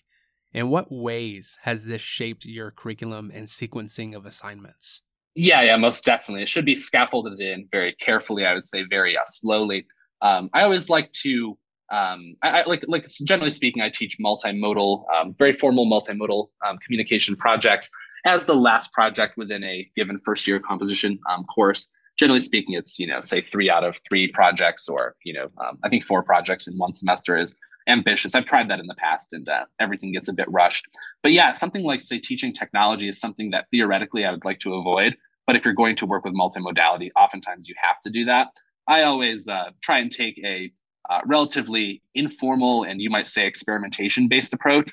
In 0.52 0.71
what 0.71 0.90
ways 0.90 1.59
has 1.62 1.87
this 1.87 2.00
shaped 2.00 2.47
your 2.47 2.71
curriculum 2.71 3.31
and 3.35 3.47
sequencing 3.47 4.17
of 4.17 4.25
assignments? 4.25 5.02
Yeah, 5.35 5.62
yeah, 5.62 5.76
most 5.76 6.05
definitely. 6.05 6.43
It 6.43 6.49
should 6.49 6.64
be 6.64 6.75
scaffolded 6.75 7.38
in 7.38 7.69
very 7.71 7.93
carefully, 7.93 8.47
I 8.47 8.55
would 8.55 8.64
say, 8.64 8.85
very 8.85 9.17
uh, 9.17 9.23
slowly. 9.26 9.87
Um, 10.23 10.50
I 10.52 10.62
always 10.62 10.90
like 10.90 11.12
to 11.23 11.57
um, 11.90 12.37
I, 12.43 12.61
I, 12.61 12.64
like 12.67 12.85
like 12.87 13.07
generally 13.25 13.50
speaking, 13.50 13.83
I 13.83 13.88
teach 13.88 14.19
multimodal, 14.19 15.05
um, 15.14 15.35
very 15.38 15.52
formal 15.52 15.87
multimodal 15.87 16.49
um, 16.67 16.78
communication 16.78 17.35
projects 17.35 17.90
as 18.25 18.45
the 18.45 18.55
last 18.55 18.93
project 18.93 19.37
within 19.37 19.64
a 19.64 19.88
given 19.97 20.19
first 20.19 20.47
year 20.47 20.61
composition 20.61 21.19
um, 21.31 21.45
course. 21.45 21.90
Generally 22.19 22.40
speaking, 22.40 22.75
it's 22.75 22.99
you 22.99 23.07
know 23.07 23.21
say 23.21 23.40
three 23.40 23.71
out 23.71 23.85
of 23.85 24.00
three 24.09 24.28
projects, 24.28 24.88
or 24.88 25.14
you 25.25 25.33
know 25.33 25.50
um, 25.64 25.78
I 25.83 25.88
think 25.88 26.05
four 26.05 26.23
projects 26.23 26.67
in 26.67 26.76
one 26.76 26.93
semester 26.93 27.37
is 27.37 27.55
ambitious. 27.87 28.35
I've 28.35 28.47
tried 28.47 28.69
that 28.71 28.81
in 28.81 28.87
the 28.87 28.95
past, 28.95 29.33
and 29.33 29.49
uh, 29.49 29.65
everything 29.79 30.13
gets 30.13 30.29
a 30.29 30.33
bit 30.33 30.51
rushed. 30.51 30.87
But 31.23 31.33
yeah, 31.33 31.55
something 31.55 31.85
like 31.85 32.01
say 32.01 32.19
teaching 32.19 32.53
technology 32.53 33.09
is 33.09 33.19
something 33.19 33.51
that 33.51 33.67
theoretically 33.71 34.25
I 34.25 34.31
would 34.31 34.45
like 34.45 34.61
to 34.61 34.75
avoid. 34.75 35.17
But 35.47 35.57
if 35.57 35.65
you're 35.65 35.75
going 35.75 35.97
to 35.97 36.07
work 36.07 36.25
with 36.25 36.35
multimodality, 36.35 37.11
oftentimes 37.17 37.69
you 37.69 37.75
have 37.81 38.01
to 38.01 38.11
do 38.11 38.25
that. 38.27 38.49
I 38.87 39.03
always 39.03 39.49
uh, 39.49 39.71
try 39.83 39.99
and 39.99 40.11
take 40.11 40.39
a 40.45 40.71
uh, 41.09 41.21
relatively 41.25 42.03
informal 42.15 42.85
and 42.85 43.01
you 43.01 43.11
might 43.11 43.27
say 43.27 43.47
experimentation 43.47 44.29
based 44.29 44.53
approach. 44.53 44.93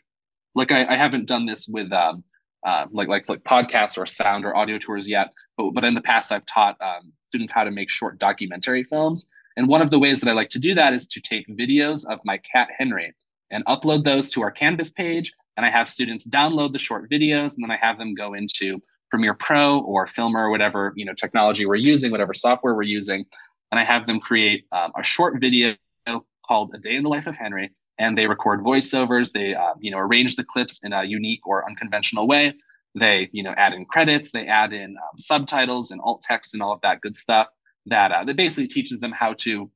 Like 0.54 0.72
I, 0.72 0.86
I 0.86 0.96
haven't 0.96 1.28
done 1.28 1.46
this 1.46 1.68
with 1.68 1.92
um, 1.92 2.24
uh, 2.66 2.86
like 2.92 3.10
like 3.10 3.28
like 3.28 3.44
podcasts 3.44 3.98
or 3.98 4.06
sound 4.06 4.46
or 4.46 4.56
audio 4.56 4.78
tours 4.78 5.08
yet, 5.08 5.32
but 5.58 5.72
but 5.72 5.84
in 5.84 5.94
the 5.94 6.02
past 6.02 6.32
I've 6.32 6.46
taught 6.46 6.78
um, 6.82 7.12
students 7.30 7.52
how 7.52 7.64
to 7.66 7.72
make 7.72 7.90
short 7.90 8.18
documentary 8.18 8.84
films. 8.84 9.30
And 9.58 9.68
one 9.68 9.82
of 9.82 9.90
the 9.90 10.00
ways 10.00 10.22
that 10.22 10.30
I 10.30 10.34
like 10.34 10.50
to 10.50 10.60
do 10.60 10.74
that 10.76 10.94
is 10.94 11.08
to 11.08 11.22
take 11.22 11.48
videos 11.48 12.06
of 12.06 12.20
my 12.26 12.38
cat 12.40 12.70
Henry 12.78 13.14
and 13.52 13.66
upload 13.66 14.04
those 14.04 14.32
to 14.32 14.42
our 14.42 14.52
Canvas 14.52 14.92
page. 14.92 15.32
And 15.58 15.66
I 15.66 15.70
have 15.70 15.88
students 15.88 16.28
download 16.28 16.74
the 16.74 16.80
short 16.80 17.10
videos, 17.10 17.56
and 17.56 17.64
then 17.64 17.72
I 17.72 17.78
have 17.78 17.98
them 17.98 18.14
go 18.14 18.34
into 18.34 18.82
Premiere 19.10 19.34
Pro 19.34 19.80
or 19.82 20.06
Filmora 20.06 20.48
or 20.48 20.50
whatever 20.50 20.92
you 20.98 21.06
know 21.06 21.14
technology 21.14 21.66
we're 21.66 21.76
using, 21.76 22.12
whatever 22.12 22.34
software 22.34 22.76
we're 22.76 22.84
using, 22.84 23.26
and 23.72 23.80
I 23.80 23.84
have 23.84 24.06
them 24.06 24.20
create 24.20 24.66
um, 24.74 24.92
a 24.98 25.04
short 25.04 25.40
video 25.40 25.76
called 26.46 26.72
A 26.74 26.78
Day 26.78 26.96
in 26.96 27.04
the 27.04 27.10
Life 27.10 27.28
of 27.28 27.38
Henry, 27.38 27.72
and 27.98 28.18
they 28.18 28.28
record 28.28 28.62
voiceovers. 28.62 29.32
They 29.32 29.54
uh, 29.54 29.74
you 29.80 29.92
know 29.92 30.00
arrange 30.00 30.36
the 30.36 30.44
clips 30.44 30.84
in 30.84 30.92
a 30.92 31.06
unique 31.06 31.48
or 31.48 31.68
unconventional 31.70 32.28
way. 32.28 32.56
They 32.94 33.30
you 33.32 33.44
know 33.44 33.54
add 33.56 33.74
in 33.74 33.86
credits. 33.86 34.32
They 34.32 34.48
add 34.48 34.74
in 34.74 34.98
um, 34.98 35.18
subtitles 35.18 35.92
and 35.92 36.02
alt 36.02 36.22
text 36.22 36.54
and 36.54 36.62
all 36.62 36.74
of 36.74 36.82
that 36.82 37.00
good 37.00 37.16
stuff. 37.16 37.48
That 37.88 38.12
uh, 38.12 38.24
that 38.24 38.36
basically 38.36 38.68
teaches 38.68 39.00
them 39.00 39.12
how 39.12 39.34
to 39.40 39.70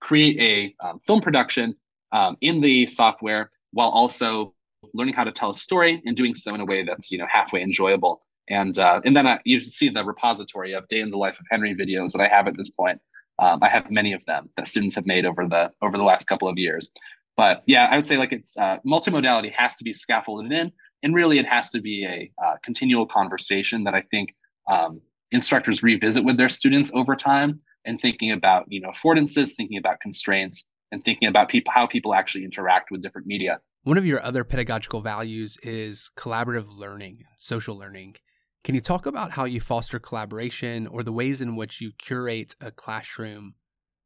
create 0.00 0.40
a 0.40 0.86
um, 0.86 1.00
film 1.00 1.20
production 1.20 1.76
um, 2.12 2.36
in 2.40 2.60
the 2.60 2.86
software 2.86 3.50
while 3.72 3.88
also 3.88 4.54
learning 4.94 5.14
how 5.14 5.24
to 5.24 5.32
tell 5.32 5.50
a 5.50 5.54
story 5.54 6.00
and 6.04 6.16
doing 6.16 6.34
so 6.34 6.54
in 6.54 6.60
a 6.60 6.64
way 6.64 6.84
that's 6.84 7.10
you 7.10 7.18
know 7.18 7.26
halfway 7.28 7.62
enjoyable. 7.62 8.22
And 8.48 8.78
uh, 8.78 9.00
and 9.04 9.16
then 9.16 9.26
uh, 9.26 9.38
you 9.44 9.60
see 9.60 9.88
the 9.88 10.04
repository 10.04 10.72
of 10.72 10.88
day 10.88 11.00
in 11.00 11.10
the 11.10 11.16
life 11.16 11.38
of 11.38 11.46
Henry 11.50 11.74
videos 11.74 12.12
that 12.12 12.20
I 12.20 12.28
have 12.28 12.46
at 12.46 12.56
this 12.56 12.70
point. 12.70 13.00
Um, 13.38 13.60
I 13.62 13.68
have 13.68 13.90
many 13.90 14.12
of 14.14 14.24
them 14.26 14.50
that 14.56 14.66
students 14.66 14.96
have 14.96 15.06
made 15.06 15.24
over 15.26 15.46
the 15.46 15.70
over 15.82 15.96
the 15.96 16.04
last 16.04 16.26
couple 16.26 16.48
of 16.48 16.58
years. 16.58 16.90
But 17.36 17.62
yeah, 17.66 17.86
I 17.90 17.96
would 17.96 18.06
say 18.06 18.16
like 18.16 18.32
it's 18.32 18.56
uh, 18.58 18.78
multimodality 18.86 19.52
has 19.52 19.76
to 19.76 19.84
be 19.84 19.92
scaffolded 19.92 20.50
in, 20.50 20.72
and 21.02 21.14
really 21.14 21.38
it 21.38 21.46
has 21.46 21.70
to 21.70 21.80
be 21.80 22.04
a 22.04 22.30
uh, 22.42 22.56
continual 22.62 23.06
conversation 23.06 23.84
that 23.84 23.94
I 23.94 24.00
think 24.00 24.34
um, 24.66 25.00
instructors 25.32 25.82
revisit 25.82 26.24
with 26.24 26.36
their 26.36 26.48
students 26.48 26.90
over 26.94 27.14
time 27.16 27.60
and 27.84 28.00
thinking 28.00 28.32
about 28.32 28.64
you 28.68 28.80
know 28.80 28.90
affordances, 28.90 29.54
thinking 29.56 29.78
about 29.78 30.00
constraints, 30.00 30.64
and 30.92 31.04
thinking 31.04 31.28
about 31.28 31.48
people 31.48 31.72
how 31.72 31.86
people 31.86 32.14
actually 32.14 32.44
interact 32.44 32.90
with 32.90 33.02
different 33.02 33.26
media. 33.26 33.60
One 33.84 33.98
of 33.98 34.06
your 34.06 34.22
other 34.22 34.44
pedagogical 34.44 35.00
values 35.00 35.56
is 35.62 36.10
collaborative 36.16 36.68
learning, 36.68 37.24
social 37.38 37.76
learning. 37.76 38.16
Can 38.64 38.74
you 38.74 38.80
talk 38.80 39.06
about 39.06 39.32
how 39.32 39.44
you 39.44 39.60
foster 39.60 39.98
collaboration 39.98 40.86
or 40.86 41.02
the 41.02 41.12
ways 41.12 41.40
in 41.40 41.56
which 41.56 41.80
you 41.80 41.92
curate 41.96 42.54
a 42.60 42.70
classroom 42.70 43.54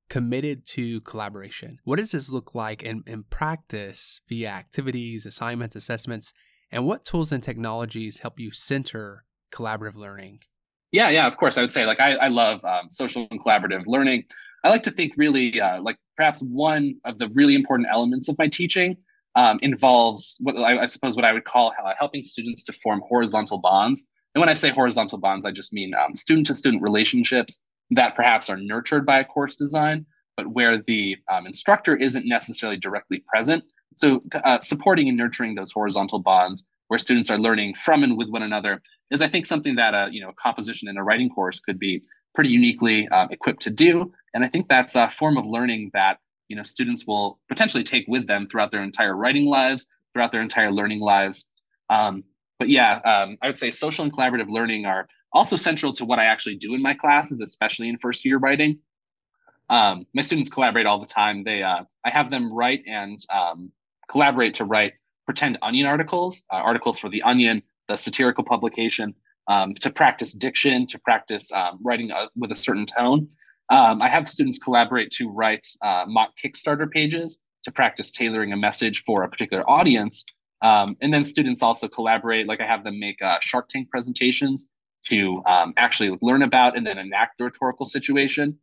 committed 0.08 0.66
to 0.66 1.00
collaboration? 1.00 1.78
What 1.84 1.98
does 1.98 2.12
this 2.12 2.30
look 2.30 2.54
like 2.54 2.82
in, 2.82 3.02
in 3.06 3.24
practice 3.24 4.20
via 4.28 4.50
activities, 4.50 5.24
assignments, 5.24 5.74
assessments, 5.74 6.32
and 6.70 6.86
what 6.86 7.04
tools 7.04 7.32
and 7.32 7.42
technologies 7.42 8.20
help 8.20 8.38
you 8.38 8.52
center 8.52 9.24
collaborative 9.52 9.96
learning? 9.96 10.40
Yeah, 10.92 11.08
yeah, 11.10 11.26
of 11.26 11.36
course. 11.36 11.58
I 11.58 11.62
would 11.62 11.72
say 11.72 11.86
like 11.86 12.00
I, 12.00 12.12
I 12.14 12.28
love 12.28 12.64
um, 12.64 12.90
social 12.90 13.26
and 13.30 13.40
collaborative 13.40 13.84
learning. 13.86 14.24
I 14.64 14.68
like 14.68 14.82
to 14.84 14.90
think 14.90 15.14
really 15.16 15.60
uh, 15.60 15.80
like 15.80 15.98
perhaps 16.16 16.42
one 16.42 16.96
of 17.04 17.18
the 17.18 17.28
really 17.30 17.54
important 17.54 17.88
elements 17.90 18.28
of 18.28 18.38
my 18.38 18.48
teaching 18.48 18.96
um, 19.34 19.58
involves 19.62 20.36
what 20.40 20.56
I, 20.56 20.82
I, 20.82 20.86
suppose 20.86 21.16
what 21.16 21.24
I 21.24 21.32
would 21.32 21.44
call 21.44 21.72
uh, 21.82 21.94
helping 21.98 22.22
students 22.22 22.62
to 22.64 22.72
form 22.74 23.02
horizontal 23.08 23.58
bonds 23.58 24.08
and 24.34 24.40
when 24.40 24.48
I 24.48 24.54
say 24.54 24.70
horizontal 24.70 25.18
bonds, 25.18 25.44
I 25.44 25.50
just 25.50 25.72
mean 25.72 25.94
student 26.14 26.46
to 26.48 26.54
student 26.54 26.82
relationships 26.82 27.60
that 27.90 28.14
perhaps 28.14 28.48
are 28.48 28.56
nurtured 28.56 29.04
by 29.04 29.20
a 29.20 29.24
course 29.24 29.56
design, 29.56 30.06
but 30.36 30.48
where 30.48 30.78
the 30.78 31.16
um, 31.30 31.46
instructor 31.46 31.94
isn't 31.96 32.26
necessarily 32.26 32.78
directly 32.78 33.22
present. 33.28 33.64
So, 33.96 34.22
uh, 34.32 34.58
supporting 34.60 35.08
and 35.08 35.18
nurturing 35.18 35.54
those 35.54 35.70
horizontal 35.70 36.20
bonds 36.20 36.64
where 36.92 36.98
students 36.98 37.30
are 37.30 37.38
learning 37.38 37.72
from 37.72 38.04
and 38.04 38.18
with 38.18 38.28
one 38.28 38.42
another 38.42 38.82
is, 39.10 39.22
I 39.22 39.26
think, 39.26 39.46
something 39.46 39.76
that 39.76 39.94
a 39.94 40.12
you 40.12 40.20
know 40.20 40.30
composition 40.36 40.90
in 40.90 40.98
a 40.98 41.02
writing 41.02 41.30
course 41.30 41.58
could 41.58 41.78
be 41.78 42.02
pretty 42.34 42.50
uniquely 42.50 43.08
um, 43.08 43.28
equipped 43.30 43.62
to 43.62 43.70
do. 43.70 44.12
And 44.34 44.44
I 44.44 44.48
think 44.48 44.68
that's 44.68 44.94
a 44.94 45.08
form 45.08 45.38
of 45.38 45.46
learning 45.46 45.90
that 45.94 46.18
you 46.48 46.56
know 46.56 46.62
students 46.62 47.06
will 47.06 47.40
potentially 47.48 47.82
take 47.82 48.04
with 48.08 48.26
them 48.26 48.46
throughout 48.46 48.70
their 48.72 48.82
entire 48.82 49.16
writing 49.16 49.46
lives, 49.46 49.88
throughout 50.12 50.32
their 50.32 50.42
entire 50.42 50.70
learning 50.70 51.00
lives. 51.00 51.46
Um, 51.88 52.24
but 52.58 52.68
yeah, 52.68 52.96
um, 53.06 53.38
I 53.40 53.46
would 53.46 53.56
say 53.56 53.70
social 53.70 54.04
and 54.04 54.12
collaborative 54.12 54.50
learning 54.50 54.84
are 54.84 55.08
also 55.32 55.56
central 55.56 55.94
to 55.94 56.04
what 56.04 56.18
I 56.18 56.26
actually 56.26 56.56
do 56.56 56.74
in 56.74 56.82
my 56.82 56.92
classes, 56.92 57.40
especially 57.40 57.88
in 57.88 57.96
first 57.96 58.22
year 58.22 58.36
writing. 58.36 58.80
Um, 59.70 60.04
my 60.12 60.20
students 60.20 60.50
collaborate 60.50 60.84
all 60.84 61.00
the 61.00 61.06
time. 61.06 61.42
They, 61.42 61.62
uh, 61.62 61.84
I 62.04 62.10
have 62.10 62.30
them 62.30 62.52
write 62.52 62.82
and 62.86 63.18
um, 63.32 63.72
collaborate 64.10 64.52
to 64.54 64.66
write 64.66 64.92
pretend 65.24 65.58
Onion 65.62 65.86
articles, 65.86 66.44
uh, 66.52 66.56
articles 66.56 66.98
for 66.98 67.08
the 67.08 67.22
Onion, 67.22 67.62
the 67.88 67.96
satirical 67.96 68.44
publication, 68.44 69.14
um, 69.48 69.74
to 69.74 69.90
practice 69.90 70.32
diction, 70.32 70.86
to 70.86 70.98
practice 71.00 71.50
um, 71.52 71.78
writing 71.82 72.10
uh, 72.10 72.26
with 72.36 72.52
a 72.52 72.56
certain 72.56 72.86
tone. 72.86 73.28
Um, 73.68 74.02
I 74.02 74.08
have 74.08 74.28
students 74.28 74.58
collaborate 74.58 75.10
to 75.12 75.30
write 75.30 75.66
uh, 75.82 76.04
mock 76.06 76.32
Kickstarter 76.42 76.90
pages 76.90 77.38
to 77.64 77.72
practice 77.72 78.12
tailoring 78.12 78.52
a 78.52 78.56
message 78.56 79.02
for 79.04 79.22
a 79.22 79.28
particular 79.28 79.68
audience 79.68 80.24
um, 80.62 80.96
and 81.00 81.12
then 81.12 81.24
students 81.24 81.62
also 81.62 81.88
collaborate, 81.88 82.46
like 82.46 82.60
I 82.60 82.66
have 82.66 82.84
them 82.84 82.98
make 82.98 83.20
uh, 83.20 83.38
Shark 83.40 83.68
Tank 83.68 83.90
presentations 83.90 84.70
to 85.06 85.42
um, 85.44 85.74
actually 85.76 86.16
learn 86.22 86.42
about 86.42 86.76
and 86.76 86.86
then 86.86 86.98
enact 86.98 87.38
the 87.38 87.44
rhetorical 87.44 87.84
situation 87.84 88.56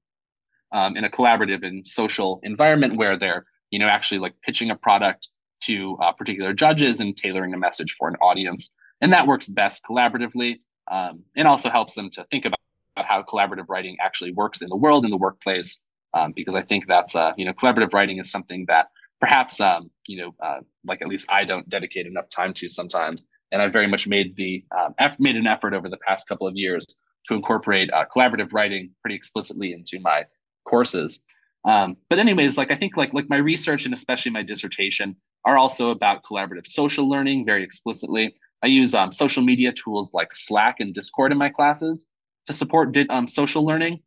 um, 0.72 0.96
in 0.96 1.04
a 1.04 1.10
collaborative 1.10 1.66
and 1.68 1.86
social 1.86 2.40
environment 2.44 2.96
where 2.96 3.18
they're, 3.18 3.46
you 3.70 3.80
know, 3.80 3.88
actually 3.88 4.20
like 4.20 4.34
pitching 4.42 4.72
a 4.72 4.76
product 4.76 5.28
to 5.66 5.98
uh, 6.02 6.12
particular 6.12 6.54
judges 6.54 7.00
and 7.00 7.16
tailoring 7.16 7.54
a 7.54 7.58
message 7.58 7.96
for 7.98 8.08
an 8.08 8.16
audience. 8.22 8.70
And 9.02 9.14
that 9.14 9.28
works 9.28 9.48
best 9.48 9.84
collaboratively 9.84 10.60
um, 10.90 11.24
and 11.36 11.48
also 11.48 11.70
helps 11.70 11.96
them 11.96 12.10
to 12.12 12.26
think 12.32 12.46
about 12.46 12.60
how 12.96 13.24
collaborative 13.24 13.66
writing 13.70 13.98
actually 14.02 14.34
works 14.34 14.62
in 14.62 14.70
the 14.70 14.76
world, 14.76 15.06
in 15.06 15.12
the 15.12 15.18
workplace, 15.18 15.82
um, 16.14 16.34
because 16.36 16.56
I 16.56 16.62
think 16.62 16.88
that's, 16.88 17.16
uh, 17.16 17.34
you 17.38 17.46
know, 17.46 17.54
collaborative 17.54 17.94
writing 17.94 18.18
is 18.20 18.30
something 18.30 18.66
that 18.68 18.90
perhaps 19.20 19.60
um, 19.60 19.90
you 20.08 20.18
know 20.18 20.36
uh, 20.42 20.60
like 20.86 21.02
at 21.02 21.08
least 21.08 21.32
I 21.32 21.46
don't 21.46 21.68
dedicate 21.70 22.08
enough 22.08 22.30
time 22.30 22.54
to 22.56 22.70
sometimes. 22.70 23.24
And 23.52 23.62
I've 23.62 23.74
very 23.74 23.88
much 23.88 24.08
made 24.08 24.36
the 24.36 24.64
um, 24.78 24.94
made 25.20 25.36
an 25.36 25.48
effort 25.48 25.74
over 25.74 25.90
the 25.90 25.98
past 25.98 26.28
couple 26.28 26.48
of 26.48 26.56
years 26.56 26.86
to 27.28 27.34
incorporate 27.34 27.92
uh, 27.92 28.06
collaborative 28.14 28.54
writing 28.54 28.92
pretty 29.02 29.16
explicitly 29.16 29.74
into 29.74 30.00
my 30.00 30.26
courses. 30.66 31.20
Um, 31.66 31.98
but 32.10 32.20
anyways, 32.20 32.58
like 32.58 32.72
I 32.72 32.76
think 32.76 32.96
like 32.96 33.14
like 33.14 33.30
my 33.30 33.38
research 33.38 33.86
and 33.86 33.94
especially 33.94 34.32
my 34.32 34.44
dissertation 34.44 35.16
are 35.46 35.58
also 35.58 35.92
about 35.92 36.24
collaborative 36.24 36.68
social 36.68 37.10
learning 37.10 37.46
very 37.46 37.64
explicitly. 37.64 38.36
I 38.62 38.68
use 38.68 38.94
um, 38.94 39.12
social 39.12 39.44
media 39.44 39.72
tools 39.72 40.14
like 40.14 40.34
Slack 40.34 40.80
and 40.80 40.94
Discord 40.94 41.32
in 41.32 41.38
my 41.38 41.50
classes 41.50 42.08
to 42.46 42.54
support 42.54 42.96
um, 43.10 43.28
social 43.28 43.66
learning. 43.66 44.02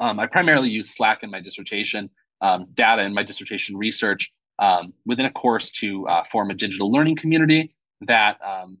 Um, 0.00 0.18
I 0.18 0.26
primarily 0.26 0.70
use 0.70 0.94
Slack 0.94 1.22
in 1.22 1.30
my 1.30 1.40
dissertation, 1.40 2.10
um, 2.40 2.66
data 2.74 3.02
in 3.02 3.14
my 3.14 3.22
dissertation 3.22 3.76
research, 3.76 4.32
um, 4.58 4.92
within 5.06 5.26
a 5.26 5.30
course 5.30 5.70
to 5.72 6.06
uh, 6.08 6.24
form 6.24 6.50
a 6.50 6.54
digital 6.54 6.90
learning 6.90 7.16
community 7.16 7.74
that 8.00 8.38
um, 8.44 8.78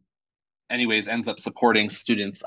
anyways 0.70 1.08
ends 1.08 1.28
up 1.28 1.38
supporting 1.38 1.90
students 1.90 2.42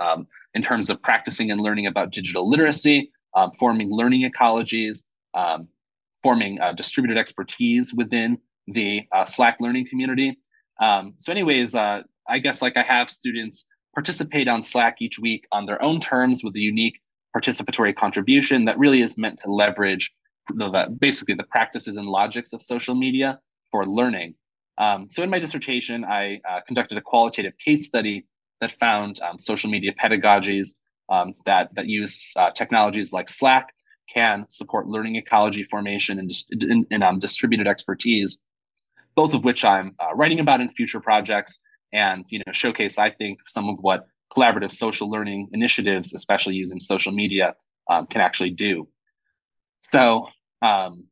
in 0.53 0.61
terms 0.61 0.89
of 0.89 1.01
practicing 1.01 1.51
and 1.51 1.61
learning 1.61 1.87
about 1.87 2.11
digital 2.11 2.49
literacy 2.49 3.11
forming 3.57 3.91
learning 3.91 4.29
ecologies 4.29 5.07
forming 6.21 6.59
uh, 6.59 6.73
distributed 6.73 7.17
expertise 7.17 7.93
within 7.93 8.37
the 8.67 9.07
uh, 9.11 9.25
slack 9.25 9.57
learning 9.59 9.87
community 9.87 10.37
um, 10.79 11.13
so 11.17 11.31
anyways 11.31 11.75
uh, 11.75 12.01
i 12.27 12.39
guess 12.39 12.61
like 12.61 12.77
i 12.77 12.83
have 12.83 13.09
students 13.09 13.65
participate 13.93 14.47
on 14.47 14.61
slack 14.61 14.97
each 15.01 15.19
week 15.19 15.45
on 15.51 15.65
their 15.65 15.81
own 15.81 15.99
terms 15.99 16.43
with 16.43 16.55
a 16.55 16.59
unique 16.59 16.99
participatory 17.35 17.95
contribution 17.95 18.65
that 18.65 18.77
really 18.77 19.01
is 19.01 19.17
meant 19.17 19.37
to 19.37 19.51
leverage 19.51 20.11
the, 20.55 20.95
basically 20.99 21.35
the 21.35 21.43
practices 21.43 21.97
and 21.97 22.07
logics 22.07 22.53
of 22.53 22.61
social 22.61 22.95
media 22.95 23.39
for 23.71 23.85
learning. 23.85 24.35
Um, 24.77 25.09
so 25.09 25.23
in 25.23 25.29
my 25.29 25.39
dissertation, 25.39 26.05
I 26.05 26.39
uh, 26.47 26.61
conducted 26.61 26.97
a 26.97 27.01
qualitative 27.01 27.57
case 27.57 27.87
study 27.87 28.27
that 28.61 28.71
found 28.71 29.19
um, 29.21 29.39
social 29.39 29.69
media 29.69 29.93
pedagogies 29.93 30.79
um, 31.09 31.33
that 31.45 31.73
that 31.75 31.87
use 31.87 32.29
uh, 32.35 32.51
technologies 32.51 33.13
like 33.13 33.29
Slack 33.29 33.73
can 34.13 34.45
support 34.49 34.87
learning 34.87 35.15
ecology 35.15 35.63
formation 35.63 36.19
and, 36.19 36.31
and, 36.51 36.85
and 36.91 37.03
um, 37.03 37.19
distributed 37.19 37.67
expertise, 37.67 38.41
both 39.17 39.33
of 39.33 39.43
which 39.43 39.65
I'm 39.65 39.95
uh, 39.99 40.13
writing 40.13 40.39
about 40.39 40.61
in 40.61 40.69
future 40.69 41.01
projects 41.01 41.59
and 41.91 42.23
you 42.29 42.39
know 42.39 42.53
showcase 42.53 42.97
I 42.99 43.09
think 43.09 43.39
some 43.47 43.67
of 43.67 43.77
what 43.81 44.05
collaborative 44.33 44.71
social 44.71 45.09
learning 45.09 45.49
initiatives, 45.51 46.13
especially 46.13 46.55
using 46.55 46.79
social 46.79 47.11
media, 47.11 47.55
um, 47.89 48.05
can 48.07 48.21
actually 48.21 48.51
do. 48.51 48.87
So 49.91 50.27
um, 50.61 51.05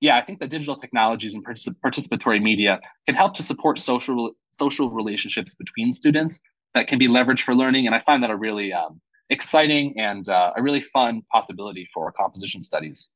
yeah, 0.00 0.16
I 0.16 0.22
think 0.24 0.40
that 0.40 0.50
digital 0.50 0.76
technologies 0.76 1.34
and 1.34 1.44
particip- 1.44 1.76
participatory 1.84 2.42
media 2.42 2.80
can 3.06 3.14
help 3.14 3.34
to 3.34 3.44
support 3.44 3.78
social 3.78 4.32
social 4.50 4.90
relationships 4.90 5.54
between 5.54 5.94
students 5.94 6.38
that 6.74 6.86
can 6.86 6.98
be 6.98 7.08
leveraged 7.08 7.44
for 7.44 7.54
learning, 7.54 7.86
and 7.86 7.94
I 7.94 8.00
find 8.00 8.22
that 8.22 8.30
a 8.30 8.36
really 8.36 8.72
um, 8.74 9.00
exciting 9.30 9.98
and 9.98 10.28
uh, 10.28 10.52
a 10.56 10.62
really 10.62 10.80
fun 10.80 11.22
possibility 11.32 11.88
for 11.94 12.12
composition 12.12 12.60
studies. 12.60 13.08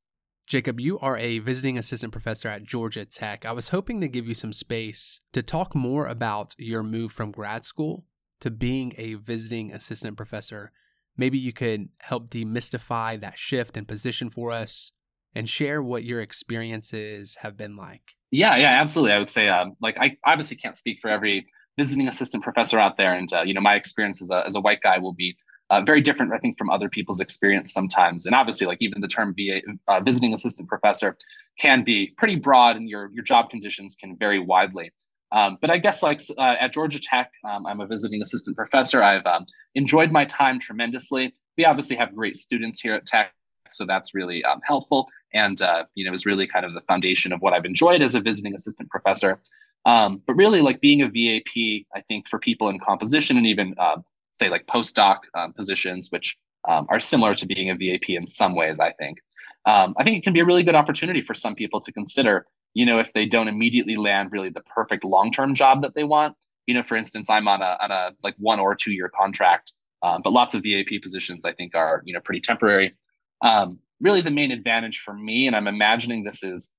Jacob, 0.46 0.78
you 0.78 0.96
are 1.00 1.18
a 1.18 1.40
visiting 1.40 1.76
assistant 1.76 2.12
professor 2.12 2.48
at 2.48 2.62
Georgia 2.62 3.04
Tech. 3.04 3.44
I 3.44 3.50
was 3.50 3.70
hoping 3.70 4.00
to 4.00 4.06
give 4.06 4.28
you 4.28 4.34
some 4.34 4.52
space 4.52 5.20
to 5.32 5.42
talk 5.42 5.74
more 5.74 6.06
about 6.06 6.54
your 6.56 6.84
move 6.84 7.10
from 7.10 7.32
grad 7.32 7.64
school 7.64 8.04
to 8.38 8.50
being 8.50 8.92
a 8.96 9.14
visiting 9.14 9.72
assistant 9.72 10.16
professor. 10.16 10.70
Maybe 11.16 11.36
you 11.36 11.52
could 11.52 11.88
help 11.98 12.30
demystify 12.30 13.20
that 13.20 13.38
shift 13.38 13.76
in 13.76 13.86
position 13.86 14.30
for 14.30 14.52
us 14.52 14.92
and 15.34 15.48
share 15.48 15.82
what 15.82 16.04
your 16.04 16.20
experiences 16.20 17.38
have 17.40 17.56
been 17.56 17.74
like. 17.74 18.14
Yeah, 18.30 18.56
yeah, 18.56 18.80
absolutely. 18.80 19.14
I 19.14 19.18
would 19.18 19.28
say, 19.28 19.48
um, 19.48 19.74
like, 19.80 19.98
I 19.98 20.16
obviously 20.24 20.58
can't 20.58 20.76
speak 20.76 21.00
for 21.02 21.10
every 21.10 21.46
visiting 21.76 22.06
assistant 22.06 22.44
professor 22.44 22.78
out 22.78 22.96
there, 22.96 23.14
and 23.14 23.32
uh, 23.32 23.42
you 23.44 23.52
know, 23.52 23.60
my 23.60 23.74
experience 23.74 24.22
as 24.22 24.30
a 24.30 24.46
as 24.46 24.54
a 24.54 24.60
white 24.60 24.80
guy 24.80 24.98
will 24.98 25.12
be 25.12 25.36
uh, 25.70 25.82
very 25.82 26.00
different, 26.00 26.32
I 26.32 26.38
think, 26.38 26.58
from 26.58 26.70
other 26.70 26.88
people's 26.88 27.20
experience 27.20 27.72
sometimes. 27.72 28.26
And 28.26 28.34
obviously, 28.34 28.66
like 28.66 28.80
even 28.80 29.00
the 29.00 29.08
term 29.08 29.34
VA, 29.36 29.62
uh, 29.88 30.00
visiting 30.00 30.32
assistant 30.32 30.68
professor 30.68 31.16
can 31.58 31.82
be 31.82 32.14
pretty 32.16 32.36
broad, 32.36 32.76
and 32.76 32.88
your 32.88 33.10
your 33.12 33.24
job 33.24 33.50
conditions 33.50 33.96
can 33.96 34.16
vary 34.16 34.38
widely. 34.38 34.92
Um, 35.32 35.58
but 35.60 35.70
I 35.70 35.78
guess 35.78 36.02
like 36.02 36.20
uh, 36.38 36.56
at 36.60 36.72
Georgia 36.72 37.00
Tech, 37.00 37.32
um, 37.44 37.66
I'm 37.66 37.80
a 37.80 37.86
visiting 37.86 38.22
assistant 38.22 38.56
professor. 38.56 39.02
I've 39.02 39.26
um, 39.26 39.44
enjoyed 39.74 40.12
my 40.12 40.24
time 40.24 40.60
tremendously. 40.60 41.34
We 41.58 41.64
obviously 41.64 41.96
have 41.96 42.14
great 42.14 42.36
students 42.36 42.80
here 42.80 42.94
at 42.94 43.06
Tech, 43.06 43.32
so 43.70 43.84
that's 43.84 44.14
really 44.14 44.44
um, 44.44 44.60
helpful. 44.62 45.08
And 45.34 45.60
uh, 45.60 45.84
you 45.94 46.06
know, 46.06 46.12
is 46.12 46.26
really 46.26 46.46
kind 46.46 46.64
of 46.64 46.74
the 46.74 46.80
foundation 46.82 47.32
of 47.32 47.40
what 47.40 47.52
I've 47.52 47.64
enjoyed 47.64 48.02
as 48.02 48.14
a 48.14 48.20
visiting 48.20 48.54
assistant 48.54 48.88
professor. 48.88 49.40
Um, 49.84 50.22
but 50.26 50.34
really, 50.34 50.60
like 50.60 50.80
being 50.80 51.02
a 51.02 51.06
VAP, 51.06 51.86
I 51.94 52.00
think 52.06 52.28
for 52.28 52.38
people 52.38 52.68
in 52.68 52.78
composition 52.78 53.36
and 53.36 53.46
even 53.46 53.74
uh, 53.78 53.96
say 54.36 54.48
like 54.48 54.66
postdoc 54.66 55.18
um, 55.34 55.52
positions, 55.52 56.10
which 56.10 56.36
um, 56.68 56.86
are 56.88 57.00
similar 57.00 57.34
to 57.34 57.46
being 57.46 57.70
a 57.70 57.74
VAP 57.74 58.10
in 58.10 58.26
some 58.26 58.54
ways, 58.54 58.78
I 58.78 58.92
think. 58.92 59.18
Um, 59.66 59.94
I 59.96 60.04
think 60.04 60.18
it 60.18 60.24
can 60.24 60.32
be 60.32 60.40
a 60.40 60.44
really 60.44 60.62
good 60.62 60.74
opportunity 60.74 61.22
for 61.22 61.34
some 61.34 61.54
people 61.54 61.80
to 61.80 61.92
consider, 61.92 62.46
you 62.74 62.86
know, 62.86 62.98
if 62.98 63.12
they 63.12 63.26
don't 63.26 63.48
immediately 63.48 63.96
land 63.96 64.30
really 64.32 64.50
the 64.50 64.60
perfect 64.62 65.04
long-term 65.04 65.54
job 65.54 65.82
that 65.82 65.94
they 65.94 66.04
want. 66.04 66.36
You 66.66 66.74
know, 66.74 66.82
for 66.82 66.96
instance, 66.96 67.30
I'm 67.30 67.48
on 67.48 67.62
a 67.62 67.76
on 67.80 67.90
a 67.90 68.12
like 68.22 68.34
one 68.38 68.58
or 68.58 68.74
two 68.74 68.92
year 68.92 69.08
contract, 69.08 69.72
um, 70.02 70.22
but 70.22 70.32
lots 70.32 70.54
of 70.54 70.64
VAP 70.64 71.00
positions 71.00 71.42
I 71.44 71.52
think 71.52 71.74
are 71.74 72.02
you 72.04 72.12
know 72.12 72.20
pretty 72.20 72.40
temporary. 72.40 72.94
Um, 73.42 73.78
really, 74.00 74.20
the 74.20 74.32
main 74.32 74.50
advantage 74.50 75.00
for 75.00 75.14
me, 75.14 75.46
and 75.46 75.54
I'm 75.54 75.68
imagining 75.68 76.24
this 76.24 76.42
is 76.42 76.70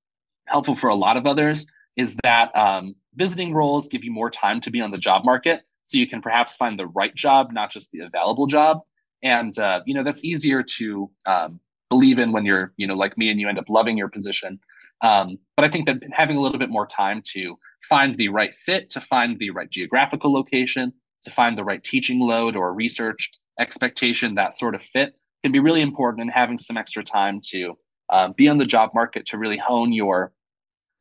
helpful 0.46 0.74
for 0.74 0.88
a 0.88 0.94
lot 0.94 1.16
of 1.16 1.26
others, 1.26 1.66
is 1.96 2.16
that 2.22 2.54
um, 2.54 2.94
visiting 3.16 3.54
roles 3.54 3.88
give 3.88 4.04
you 4.04 4.12
more 4.12 4.30
time 4.30 4.60
to 4.60 4.70
be 4.70 4.80
on 4.80 4.90
the 4.90 4.98
job 4.98 5.24
market 5.24 5.62
so 5.88 5.98
you 5.98 6.06
can 6.06 6.22
perhaps 6.22 6.54
find 6.54 6.78
the 6.78 6.86
right 6.86 7.14
job 7.14 7.50
not 7.52 7.70
just 7.70 7.90
the 7.90 8.00
available 8.00 8.46
job. 8.46 8.80
And 9.22 9.58
uh, 9.58 9.80
you 9.84 9.94
know 9.94 10.04
that's 10.04 10.24
easier 10.24 10.62
to 10.62 11.10
um, 11.26 11.60
believe 11.90 12.18
in 12.18 12.30
when 12.30 12.44
you're 12.44 12.72
you 12.76 12.86
know 12.86 12.94
like 12.94 13.18
me 13.18 13.30
and 13.30 13.40
you 13.40 13.48
end 13.48 13.58
up 13.58 13.68
loving 13.68 13.98
your 13.98 14.08
position. 14.08 14.60
Um, 15.00 15.38
but 15.56 15.64
i 15.64 15.68
think 15.68 15.86
that 15.86 16.02
having 16.12 16.36
a 16.36 16.40
little 16.40 16.58
bit 16.58 16.70
more 16.70 16.86
time 16.86 17.22
to 17.32 17.56
find 17.88 18.16
the 18.16 18.30
right 18.30 18.52
fit 18.52 18.90
to 18.90 19.00
find 19.00 19.38
the 19.38 19.50
right 19.50 19.70
geographical 19.70 20.32
location 20.32 20.92
to 21.22 21.30
find 21.30 21.56
the 21.56 21.64
right 21.64 21.82
teaching 21.84 22.20
load 22.20 22.56
or 22.56 22.74
research 22.74 23.30
expectation 23.60 24.34
that 24.34 24.58
sort 24.58 24.74
of 24.74 24.82
fit 24.82 25.14
can 25.42 25.52
be 25.52 25.60
really 25.60 25.82
important 25.82 26.22
and 26.22 26.30
having 26.30 26.58
some 26.58 26.76
extra 26.76 27.02
time 27.02 27.40
to 27.50 27.78
uh, 28.10 28.28
be 28.36 28.48
on 28.48 28.58
the 28.58 28.66
job 28.66 28.90
market 28.94 29.24
to 29.26 29.38
really 29.38 29.56
hone 29.56 29.92
your 29.92 30.32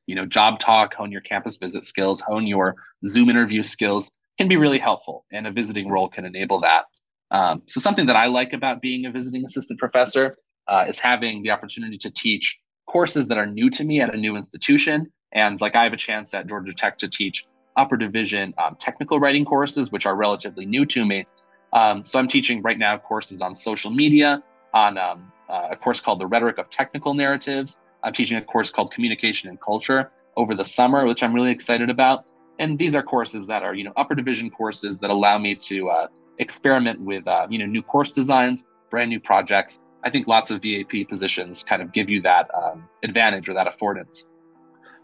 you 0.05 0.15
know 0.15 0.25
job 0.25 0.59
talk 0.59 0.93
hone 0.93 1.11
your 1.11 1.21
campus 1.21 1.57
visit 1.57 1.83
skills 1.83 2.21
hone 2.21 2.47
your 2.47 2.75
zoom 3.09 3.29
interview 3.29 3.63
skills 3.63 4.16
can 4.37 4.47
be 4.47 4.57
really 4.57 4.77
helpful, 4.77 5.25
and 5.31 5.47
a 5.47 5.51
visiting 5.51 5.89
role 5.89 6.07
can 6.07 6.25
enable 6.25 6.61
that. 6.61 6.85
Um, 7.31 7.63
so 7.67 7.79
something 7.79 8.05
that 8.07 8.15
I 8.15 8.27
like 8.27 8.53
about 8.53 8.81
being 8.81 9.05
a 9.05 9.11
visiting 9.11 9.43
assistant 9.43 9.79
professor 9.79 10.35
uh, 10.67 10.85
is 10.87 10.99
having 10.99 11.43
the 11.43 11.51
opportunity 11.51 11.97
to 11.97 12.11
teach 12.11 12.57
courses 12.87 13.27
that 13.27 13.37
are 13.37 13.45
new 13.45 13.69
to 13.71 13.83
me 13.83 13.99
at 13.99 14.13
a 14.13 14.17
new 14.17 14.35
institution. 14.35 15.11
And 15.33 15.59
like 15.59 15.75
I 15.75 15.83
have 15.83 15.93
a 15.93 15.97
chance 15.97 16.33
at 16.33 16.47
Georgia 16.47 16.73
Tech 16.73 16.97
to 16.99 17.07
teach 17.07 17.45
upper 17.75 17.97
division 17.97 18.53
um, 18.57 18.75
technical 18.79 19.19
writing 19.19 19.45
courses, 19.45 19.91
which 19.91 20.05
are 20.05 20.15
relatively 20.15 20.65
new 20.65 20.85
to 20.85 21.05
me. 21.05 21.25
Um, 21.73 22.03
so 22.03 22.17
I'm 22.17 22.27
teaching 22.27 22.61
right 22.61 22.79
now 22.79 22.97
courses 22.97 23.41
on 23.41 23.53
social 23.53 23.91
media, 23.91 24.41
on 24.73 24.97
um, 24.97 25.31
uh, 25.49 25.69
a 25.71 25.75
course 25.75 25.99
called 25.99 26.19
The 26.19 26.27
Rhetoric 26.27 26.57
of 26.57 26.69
Technical 26.69 27.13
Narratives. 27.13 27.83
I'm 28.03 28.13
teaching 28.13 28.37
a 28.37 28.41
course 28.41 28.71
called 28.71 28.91
Communication 28.93 29.49
and 29.49 29.59
Culture 29.59 30.11
over 30.37 30.55
the 30.55 30.63
summer, 30.65 31.05
which 31.05 31.23
I'm 31.23 31.33
really 31.33 31.51
excited 31.51 31.89
about 31.89 32.25
and 32.59 32.77
these 32.77 32.95
are 32.95 33.03
courses 33.03 33.47
that 33.47 33.63
are 33.63 33.73
you 33.73 33.83
know 33.83 33.93
upper 33.95 34.15
division 34.15 34.49
courses 34.49 34.97
that 34.99 35.09
allow 35.09 35.37
me 35.37 35.55
to 35.55 35.89
uh, 35.89 36.07
experiment 36.39 36.99
with 37.01 37.27
uh, 37.27 37.47
you 37.49 37.59
know 37.59 37.65
new 37.65 37.81
course 37.81 38.13
designs 38.13 38.65
brand 38.89 39.09
new 39.09 39.19
projects. 39.19 39.81
I 40.03 40.09
think 40.09 40.27
lots 40.27 40.51
of 40.51 40.61
vap 40.61 41.09
positions 41.09 41.63
kind 41.63 41.81
of 41.81 41.91
give 41.91 42.09
you 42.09 42.21
that 42.21 42.49
um, 42.55 42.87
advantage 43.03 43.49
or 43.49 43.53
that 43.53 43.67
affordance. 43.67 44.25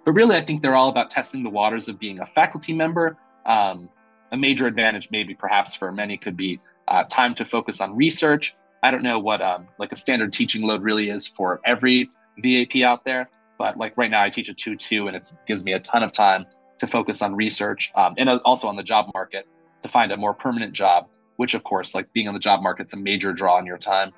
But 0.05 0.13
really 0.13 0.35
i 0.35 0.41
think 0.41 0.61
they're 0.61 0.75
all 0.75 0.89
about 0.89 1.11
testing 1.11 1.43
the 1.43 1.49
waters 1.49 1.87
of 1.87 1.99
being 1.99 2.19
a 2.19 2.25
faculty 2.25 2.73
member. 2.73 3.17
Um, 3.45 3.89
a 4.31 4.37
major 4.37 4.65
advantage 4.65 5.09
maybe 5.11 5.35
perhaps 5.35 5.75
for 5.75 5.91
many 5.91 6.17
could 6.17 6.35
be 6.35 6.59
uh, 6.87 7.03
time 7.05 7.35
to 7.35 7.45
focus 7.45 7.81
on 7.81 7.95
research. 7.95 8.55
I 8.81 8.89
don't 8.89 9.03
know 9.03 9.19
what 9.19 9.41
um, 9.41 9.67
like 9.77 9.91
a 9.91 9.95
standard 9.95 10.33
teaching 10.33 10.63
load 10.63 10.81
really 10.81 11.09
is 11.09 11.27
for 11.27 11.61
every 11.65 12.09
vap 12.43 12.83
out 12.83 13.05
there 13.05 13.29
but 13.57 13.77
like 13.77 13.95
right 13.97 14.09
now 14.09 14.23
i 14.23 14.29
teach 14.29 14.49
a 14.49 14.53
2-2 14.53 15.07
and 15.07 15.15
it 15.15 15.31
gives 15.45 15.63
me 15.63 15.73
a 15.73 15.79
ton 15.79 16.03
of 16.03 16.11
time 16.11 16.45
to 16.79 16.87
focus 16.87 17.21
on 17.21 17.35
research 17.35 17.91
um, 17.95 18.13
and 18.17 18.29
also 18.29 18.67
on 18.67 18.75
the 18.75 18.83
job 18.83 19.09
market 19.13 19.47
to 19.81 19.87
find 19.87 20.11
a 20.11 20.17
more 20.17 20.33
permanent 20.33 20.73
job, 20.73 21.07
which 21.37 21.53
of 21.53 21.63
course, 21.63 21.93
like 21.93 22.11
being 22.13 22.27
on 22.27 22.33
the 22.33 22.39
job 22.39 22.61
market's 22.61 22.93
a 22.93 22.97
major 22.97 23.33
draw 23.33 23.57
on 23.57 23.65
your 23.65 23.77
time. 23.77 24.11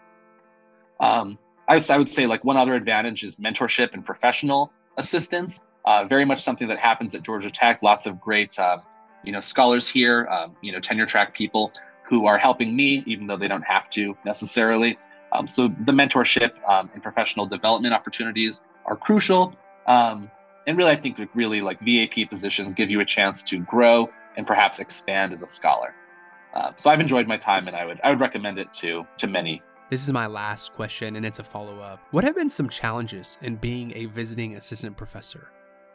Um, 1.00 1.38
I, 1.68 1.82
I, 1.90 1.98
would 1.98 2.08
say 2.08 2.26
like 2.26 2.44
one 2.44 2.58
other 2.58 2.76
advantage 2.76 3.24
is 3.24 3.36
mentorship 3.36 3.94
and 3.94 4.06
professional 4.06 4.72
assistance. 4.98 5.68
Uh, 5.86 6.06
very 6.08 6.26
much 6.26 6.40
something 6.40 6.68
that 6.68 6.80
happens 6.80 7.14
at 7.14 7.22
Georgia 7.22 7.52
Tech. 7.52 7.84
Lots 7.84 8.06
of 8.06 8.20
great, 8.22 8.58
uh, 8.58 8.78
you 9.24 9.32
know, 9.32 9.40
scholars 9.40 9.88
here, 9.88 10.28
um, 10.28 10.56
you 10.62 10.72
know, 10.72 10.80
tenure 10.80 11.06
track 11.06 11.36
people 11.36 11.72
who 12.04 12.26
are 12.28 12.38
helping 12.38 12.76
me, 12.76 13.04
even 13.06 13.28
though 13.28 13.38
they 13.38 13.48
don't 13.48 13.66
have 13.66 13.90
to 13.90 14.16
necessarily. 14.26 14.98
Um, 15.32 15.48
so 15.48 15.68
the 15.68 15.92
mentorship 15.92 16.52
um, 16.68 16.90
and 16.94 17.04
professional 17.04 17.46
development 17.46 17.94
opportunities 17.94 18.62
are 18.86 18.96
crucial. 18.96 19.56
And 20.68 20.78
really, 20.78 20.92
I 20.92 20.96
think 20.96 21.18
that 21.18 21.30
really 21.36 21.62
like 21.62 21.80
VAP 21.82 22.30
positions 22.30 22.74
give 22.74 22.90
you 22.90 23.00
a 23.00 23.06
chance 23.06 23.44
to 23.44 23.60
grow 23.60 24.10
and 24.36 24.48
perhaps 24.48 24.80
expand 24.80 25.34
as 25.34 25.42
a 25.42 25.48
scholar. 25.48 25.94
Uh, 26.54 26.72
so 26.76 26.90
I've 26.90 27.00
enjoyed 27.00 27.28
my 27.28 27.38
time, 27.38 27.68
and 27.68 27.76
I 27.76 27.86
would 27.86 28.00
I 28.04 28.10
would 28.10 28.20
recommend 28.20 28.58
it 28.58 28.74
to 28.76 29.06
to 29.18 29.28
many. 29.28 29.62
This 29.90 30.04
is 30.04 30.12
my 30.12 30.26
last 30.26 30.74
question, 30.74 31.16
and 31.16 31.26
it's 31.26 31.40
a 31.40 31.44
follow 31.44 31.80
up. 31.80 32.00
What 32.12 32.24
have 32.24 32.36
been 32.36 32.50
some 32.50 32.70
challenges 32.70 33.38
in 33.42 33.58
being 33.58 33.96
a 33.96 34.06
visiting 34.06 34.56
assistant 34.56 34.98
professor? 34.98 35.50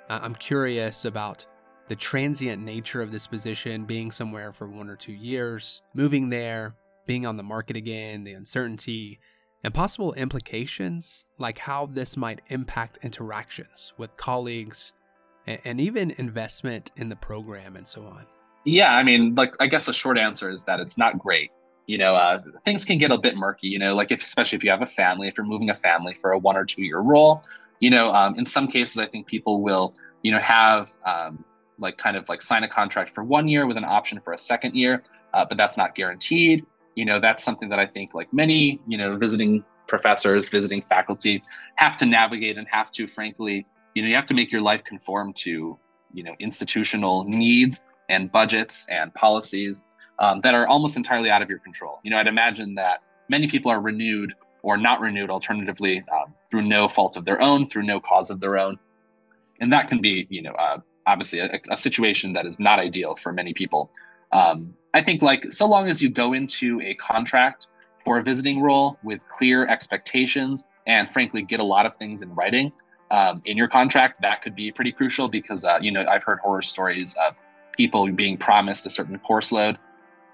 Uh, 0.09 0.21
I'm 0.23 0.35
curious 0.35 1.05
about 1.05 1.47
the 1.89 1.97
transient 1.97 2.63
nature 2.63 3.03
of 3.03 3.11
this 3.11 3.27
position, 3.27 3.85
being 3.85 4.13
somewhere 4.13 4.53
for 4.53 4.69
one 4.69 4.89
or 4.89 4.95
two 4.95 5.13
years, 5.13 5.83
moving 5.93 6.29
there, 6.29 6.77
being 7.07 7.27
on 7.27 7.37
the 7.37 7.43
market 7.43 7.77
again, 7.77 8.23
the 8.23 8.33
uncertainty, 8.33 9.19
and 9.63 9.75
possible 9.75 10.13
implications 10.15 11.25
like 11.39 11.59
how 11.59 11.87
this 11.87 12.17
might 12.17 12.41
impact 12.49 12.99
interactions 13.03 13.93
with 13.99 14.17
colleagues 14.17 14.93
and 15.47 15.81
even 15.81 16.11
investment 16.13 16.91
in 16.97 17.09
the 17.09 17.17
program 17.17 17.77
and 17.77 17.87
so 17.87 18.05
on. 18.05 18.27
Yeah, 18.65 18.95
I 18.95 19.03
mean, 19.03 19.35
like 19.35 19.55
I 19.59 19.67
guess 19.67 19.87
the 19.87 19.93
short 19.93 20.19
answer 20.19 20.51
is 20.51 20.65
that 20.67 20.81
it's 20.81 20.99
not 20.99 21.19
great. 21.19 21.51
You 21.87 21.99
know, 21.99 22.15
uh, 22.15 22.41
things 22.65 22.85
can 22.85 22.99
get 22.99 23.11
a 23.11 23.19
bit 23.19 23.37
murky. 23.37 23.69
You 23.69 23.79
know, 23.79 23.95
like 23.95 24.13
if 24.13 24.23
especially 24.23 24.57
if 24.57 24.65
you 24.65 24.71
have 24.71 24.83
a 24.83 24.87
family, 24.87 25.29
if 25.29 25.37
you're 25.37 25.47
moving 25.47 25.71
a 25.71 25.75
family 25.75 26.17
for 26.21 26.33
a 26.33 26.39
one 26.39 26.57
or 26.57 26.65
two 26.65 26.83
year 26.83 26.99
role, 26.99 27.43
you 27.81 27.91
know, 27.91 28.13
um, 28.13 28.37
in 28.37 28.47
some 28.47 28.69
cases, 28.69 28.99
I 28.99 29.07
think 29.07 29.27
people 29.27 29.63
will, 29.63 29.95
you 30.23 30.31
know, 30.31 30.39
have 30.39 30.91
um, 31.07 31.45
like 31.79 31.97
kind 31.97 32.17
of 32.17 32.29
like 32.29 32.43
sign 32.43 32.63
a 32.63 32.69
contract 32.69 33.15
for 33.15 33.25
one 33.25 33.49
year 33.49 33.67
with 33.67 33.79
an 33.79 33.85
option 33.85 34.21
for 34.21 34.35
a 34.35 34.39
second 34.39 34.77
year, 34.77 35.03
uh, 35.33 35.45
but 35.49 35.57
that's 35.57 35.77
not 35.77 35.95
guaranteed 35.95 36.65
you 36.95 37.05
know 37.05 37.21
that's 37.21 37.43
something 37.45 37.69
that 37.69 37.79
i 37.79 37.87
think 37.87 38.15
like 38.15 38.33
many 38.33 38.81
you 38.87 38.99
know 38.99 39.17
visiting 39.17 39.65
professors 39.89 40.49
visiting 40.49 40.83
faculty 40.83 41.43
have 41.77 41.97
to 41.97 42.07
navigate 42.07 42.57
and 42.57 42.67
have 42.69 42.91
to 42.93 43.07
frankly 43.07 43.67
you 43.95 44.03
know 44.03 44.09
you 44.09 44.15
have 44.15 44.27
to 44.27 44.35
make 44.35 44.53
your 44.53 44.61
life 44.61 44.85
conform 44.85 45.33
to 45.33 45.79
you 46.13 46.23
know 46.23 46.35
institutional 46.39 47.25
needs 47.25 47.87
and 48.09 48.31
budgets 48.33 48.89
and 48.89 49.13
policies 49.15 49.85
um, 50.19 50.41
that 50.43 50.55
are 50.55 50.67
almost 50.67 50.97
entirely 50.97 51.31
out 51.31 51.43
of 51.43 51.49
your 51.49 51.59
control 51.59 52.01
you 52.03 52.11
know 52.11 52.19
i'd 52.19 52.27
imagine 52.27 52.75
that 52.75 53.03
many 53.29 53.49
people 53.49 53.71
are 53.71 53.81
renewed 53.81 54.35
or 54.63 54.77
not 54.77 55.01
renewed 55.01 55.31
alternatively 55.31 56.05
um, 56.13 56.35
through 56.51 56.63
no 56.63 56.89
fault 56.89 57.17
of 57.17 57.25
their 57.25 57.41
own, 57.41 57.67
through 57.67 57.85
no 57.85 58.01
cause 58.01 58.31
of 58.31 58.41
their 58.41 58.59
own. 58.59 58.79
And 59.61 59.73
that 59.73 59.89
can 59.89 60.01
be, 60.01 60.27
you 60.31 60.43
know, 60.43 60.53
uh, 60.53 60.79
obviously 61.07 61.39
a, 61.39 61.61
a, 61.71 61.77
situation 61.77 62.33
that 62.35 62.47
is 62.47 62.59
not 62.59 62.79
ideal 62.79 63.17
for 63.17 63.33
many 63.33 63.55
people. 63.55 63.91
Um, 64.33 64.75
I 64.95 65.03
think 65.03 65.23
like 65.23 65.53
so 65.53 65.67
long 65.67 65.89
as 65.89 66.03
you 66.03 66.11
go 66.11 66.33
into 66.33 66.81
a 66.83 66.95
contract 66.95 67.69
for 68.05 68.19
a 68.19 68.23
visiting 68.23 68.61
role 68.61 68.99
with 69.03 69.27
clear 69.29 69.67
expectations 69.67 70.69
and 70.87 71.09
frankly 71.09 71.43
get 71.43 71.61
a 71.61 71.65
lot 71.65 71.87
of 71.87 71.97
things 71.97 72.23
in 72.23 72.35
writing 72.35 72.73
um, 73.11 73.43
in 73.45 73.57
your 73.57 73.69
contract, 73.69 74.23
that 74.23 74.43
could 74.43 74.55
be 74.55 74.71
pretty 74.71 74.93
crucial 74.93 75.29
because, 75.29 75.65
uh, 75.65 75.79
you 75.81 75.91
know, 75.91 76.05
I've 76.07 76.23
heard 76.23 76.39
horror 76.41 76.63
stories 76.63 77.15
of 77.27 77.35
people 77.77 78.11
being 78.13 78.37
promised 78.37 78.87
a 78.87 78.91
certain 78.91 79.19
course 79.19 79.53
load 79.53 79.79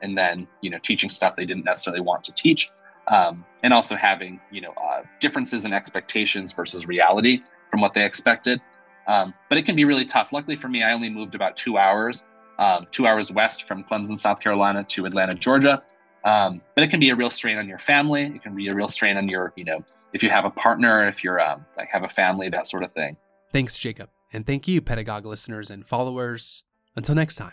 and 0.02 0.16
then, 0.16 0.46
you 0.60 0.70
know, 0.70 0.78
teaching 0.78 1.08
stuff 1.08 1.36
they 1.36 1.46
didn't 1.46 1.64
necessarily 1.64 2.02
want 2.02 2.22
to 2.24 2.32
teach 2.32 2.70
um, 3.08 3.44
and 3.62 3.72
also 3.72 3.96
having 3.96 4.40
you 4.50 4.60
know 4.60 4.72
uh, 4.72 5.02
differences 5.20 5.64
in 5.64 5.72
expectations 5.72 6.52
versus 6.52 6.86
reality 6.86 7.42
from 7.70 7.80
what 7.80 7.94
they 7.94 8.04
expected. 8.04 8.60
Um, 9.06 9.34
but 9.48 9.58
it 9.58 9.64
can 9.64 9.76
be 9.76 9.84
really 9.84 10.04
tough. 10.04 10.32
Luckily 10.32 10.56
for 10.56 10.68
me, 10.68 10.82
I 10.82 10.92
only 10.92 11.08
moved 11.08 11.34
about 11.34 11.56
two 11.56 11.78
hours, 11.78 12.26
um, 12.58 12.86
two 12.90 13.06
hours 13.06 13.30
west 13.30 13.64
from 13.64 13.84
Clemson, 13.84 14.18
South 14.18 14.40
Carolina, 14.40 14.84
to 14.84 15.06
Atlanta, 15.06 15.34
Georgia. 15.34 15.82
Um, 16.24 16.60
but 16.74 16.82
it 16.82 16.90
can 16.90 16.98
be 16.98 17.10
a 17.10 17.16
real 17.16 17.30
strain 17.30 17.56
on 17.56 17.68
your 17.68 17.78
family. 17.78 18.24
It 18.24 18.42
can 18.42 18.54
be 18.56 18.68
a 18.68 18.74
real 18.74 18.88
strain 18.88 19.16
on 19.16 19.28
your, 19.28 19.52
you 19.56 19.64
know, 19.64 19.84
if 20.12 20.22
you 20.22 20.30
have 20.30 20.44
a 20.44 20.50
partner, 20.50 21.06
if 21.06 21.22
you're 21.22 21.40
um, 21.40 21.64
like 21.76 21.88
have 21.88 22.02
a 22.02 22.08
family, 22.08 22.48
that 22.50 22.66
sort 22.66 22.82
of 22.82 22.92
thing. 22.92 23.16
Thanks, 23.52 23.78
Jacob, 23.78 24.10
and 24.32 24.46
thank 24.46 24.66
you, 24.66 24.80
Pedagogue 24.80 25.24
listeners 25.24 25.70
and 25.70 25.86
followers. 25.86 26.64
Until 26.96 27.14
next 27.14 27.36
time. 27.36 27.52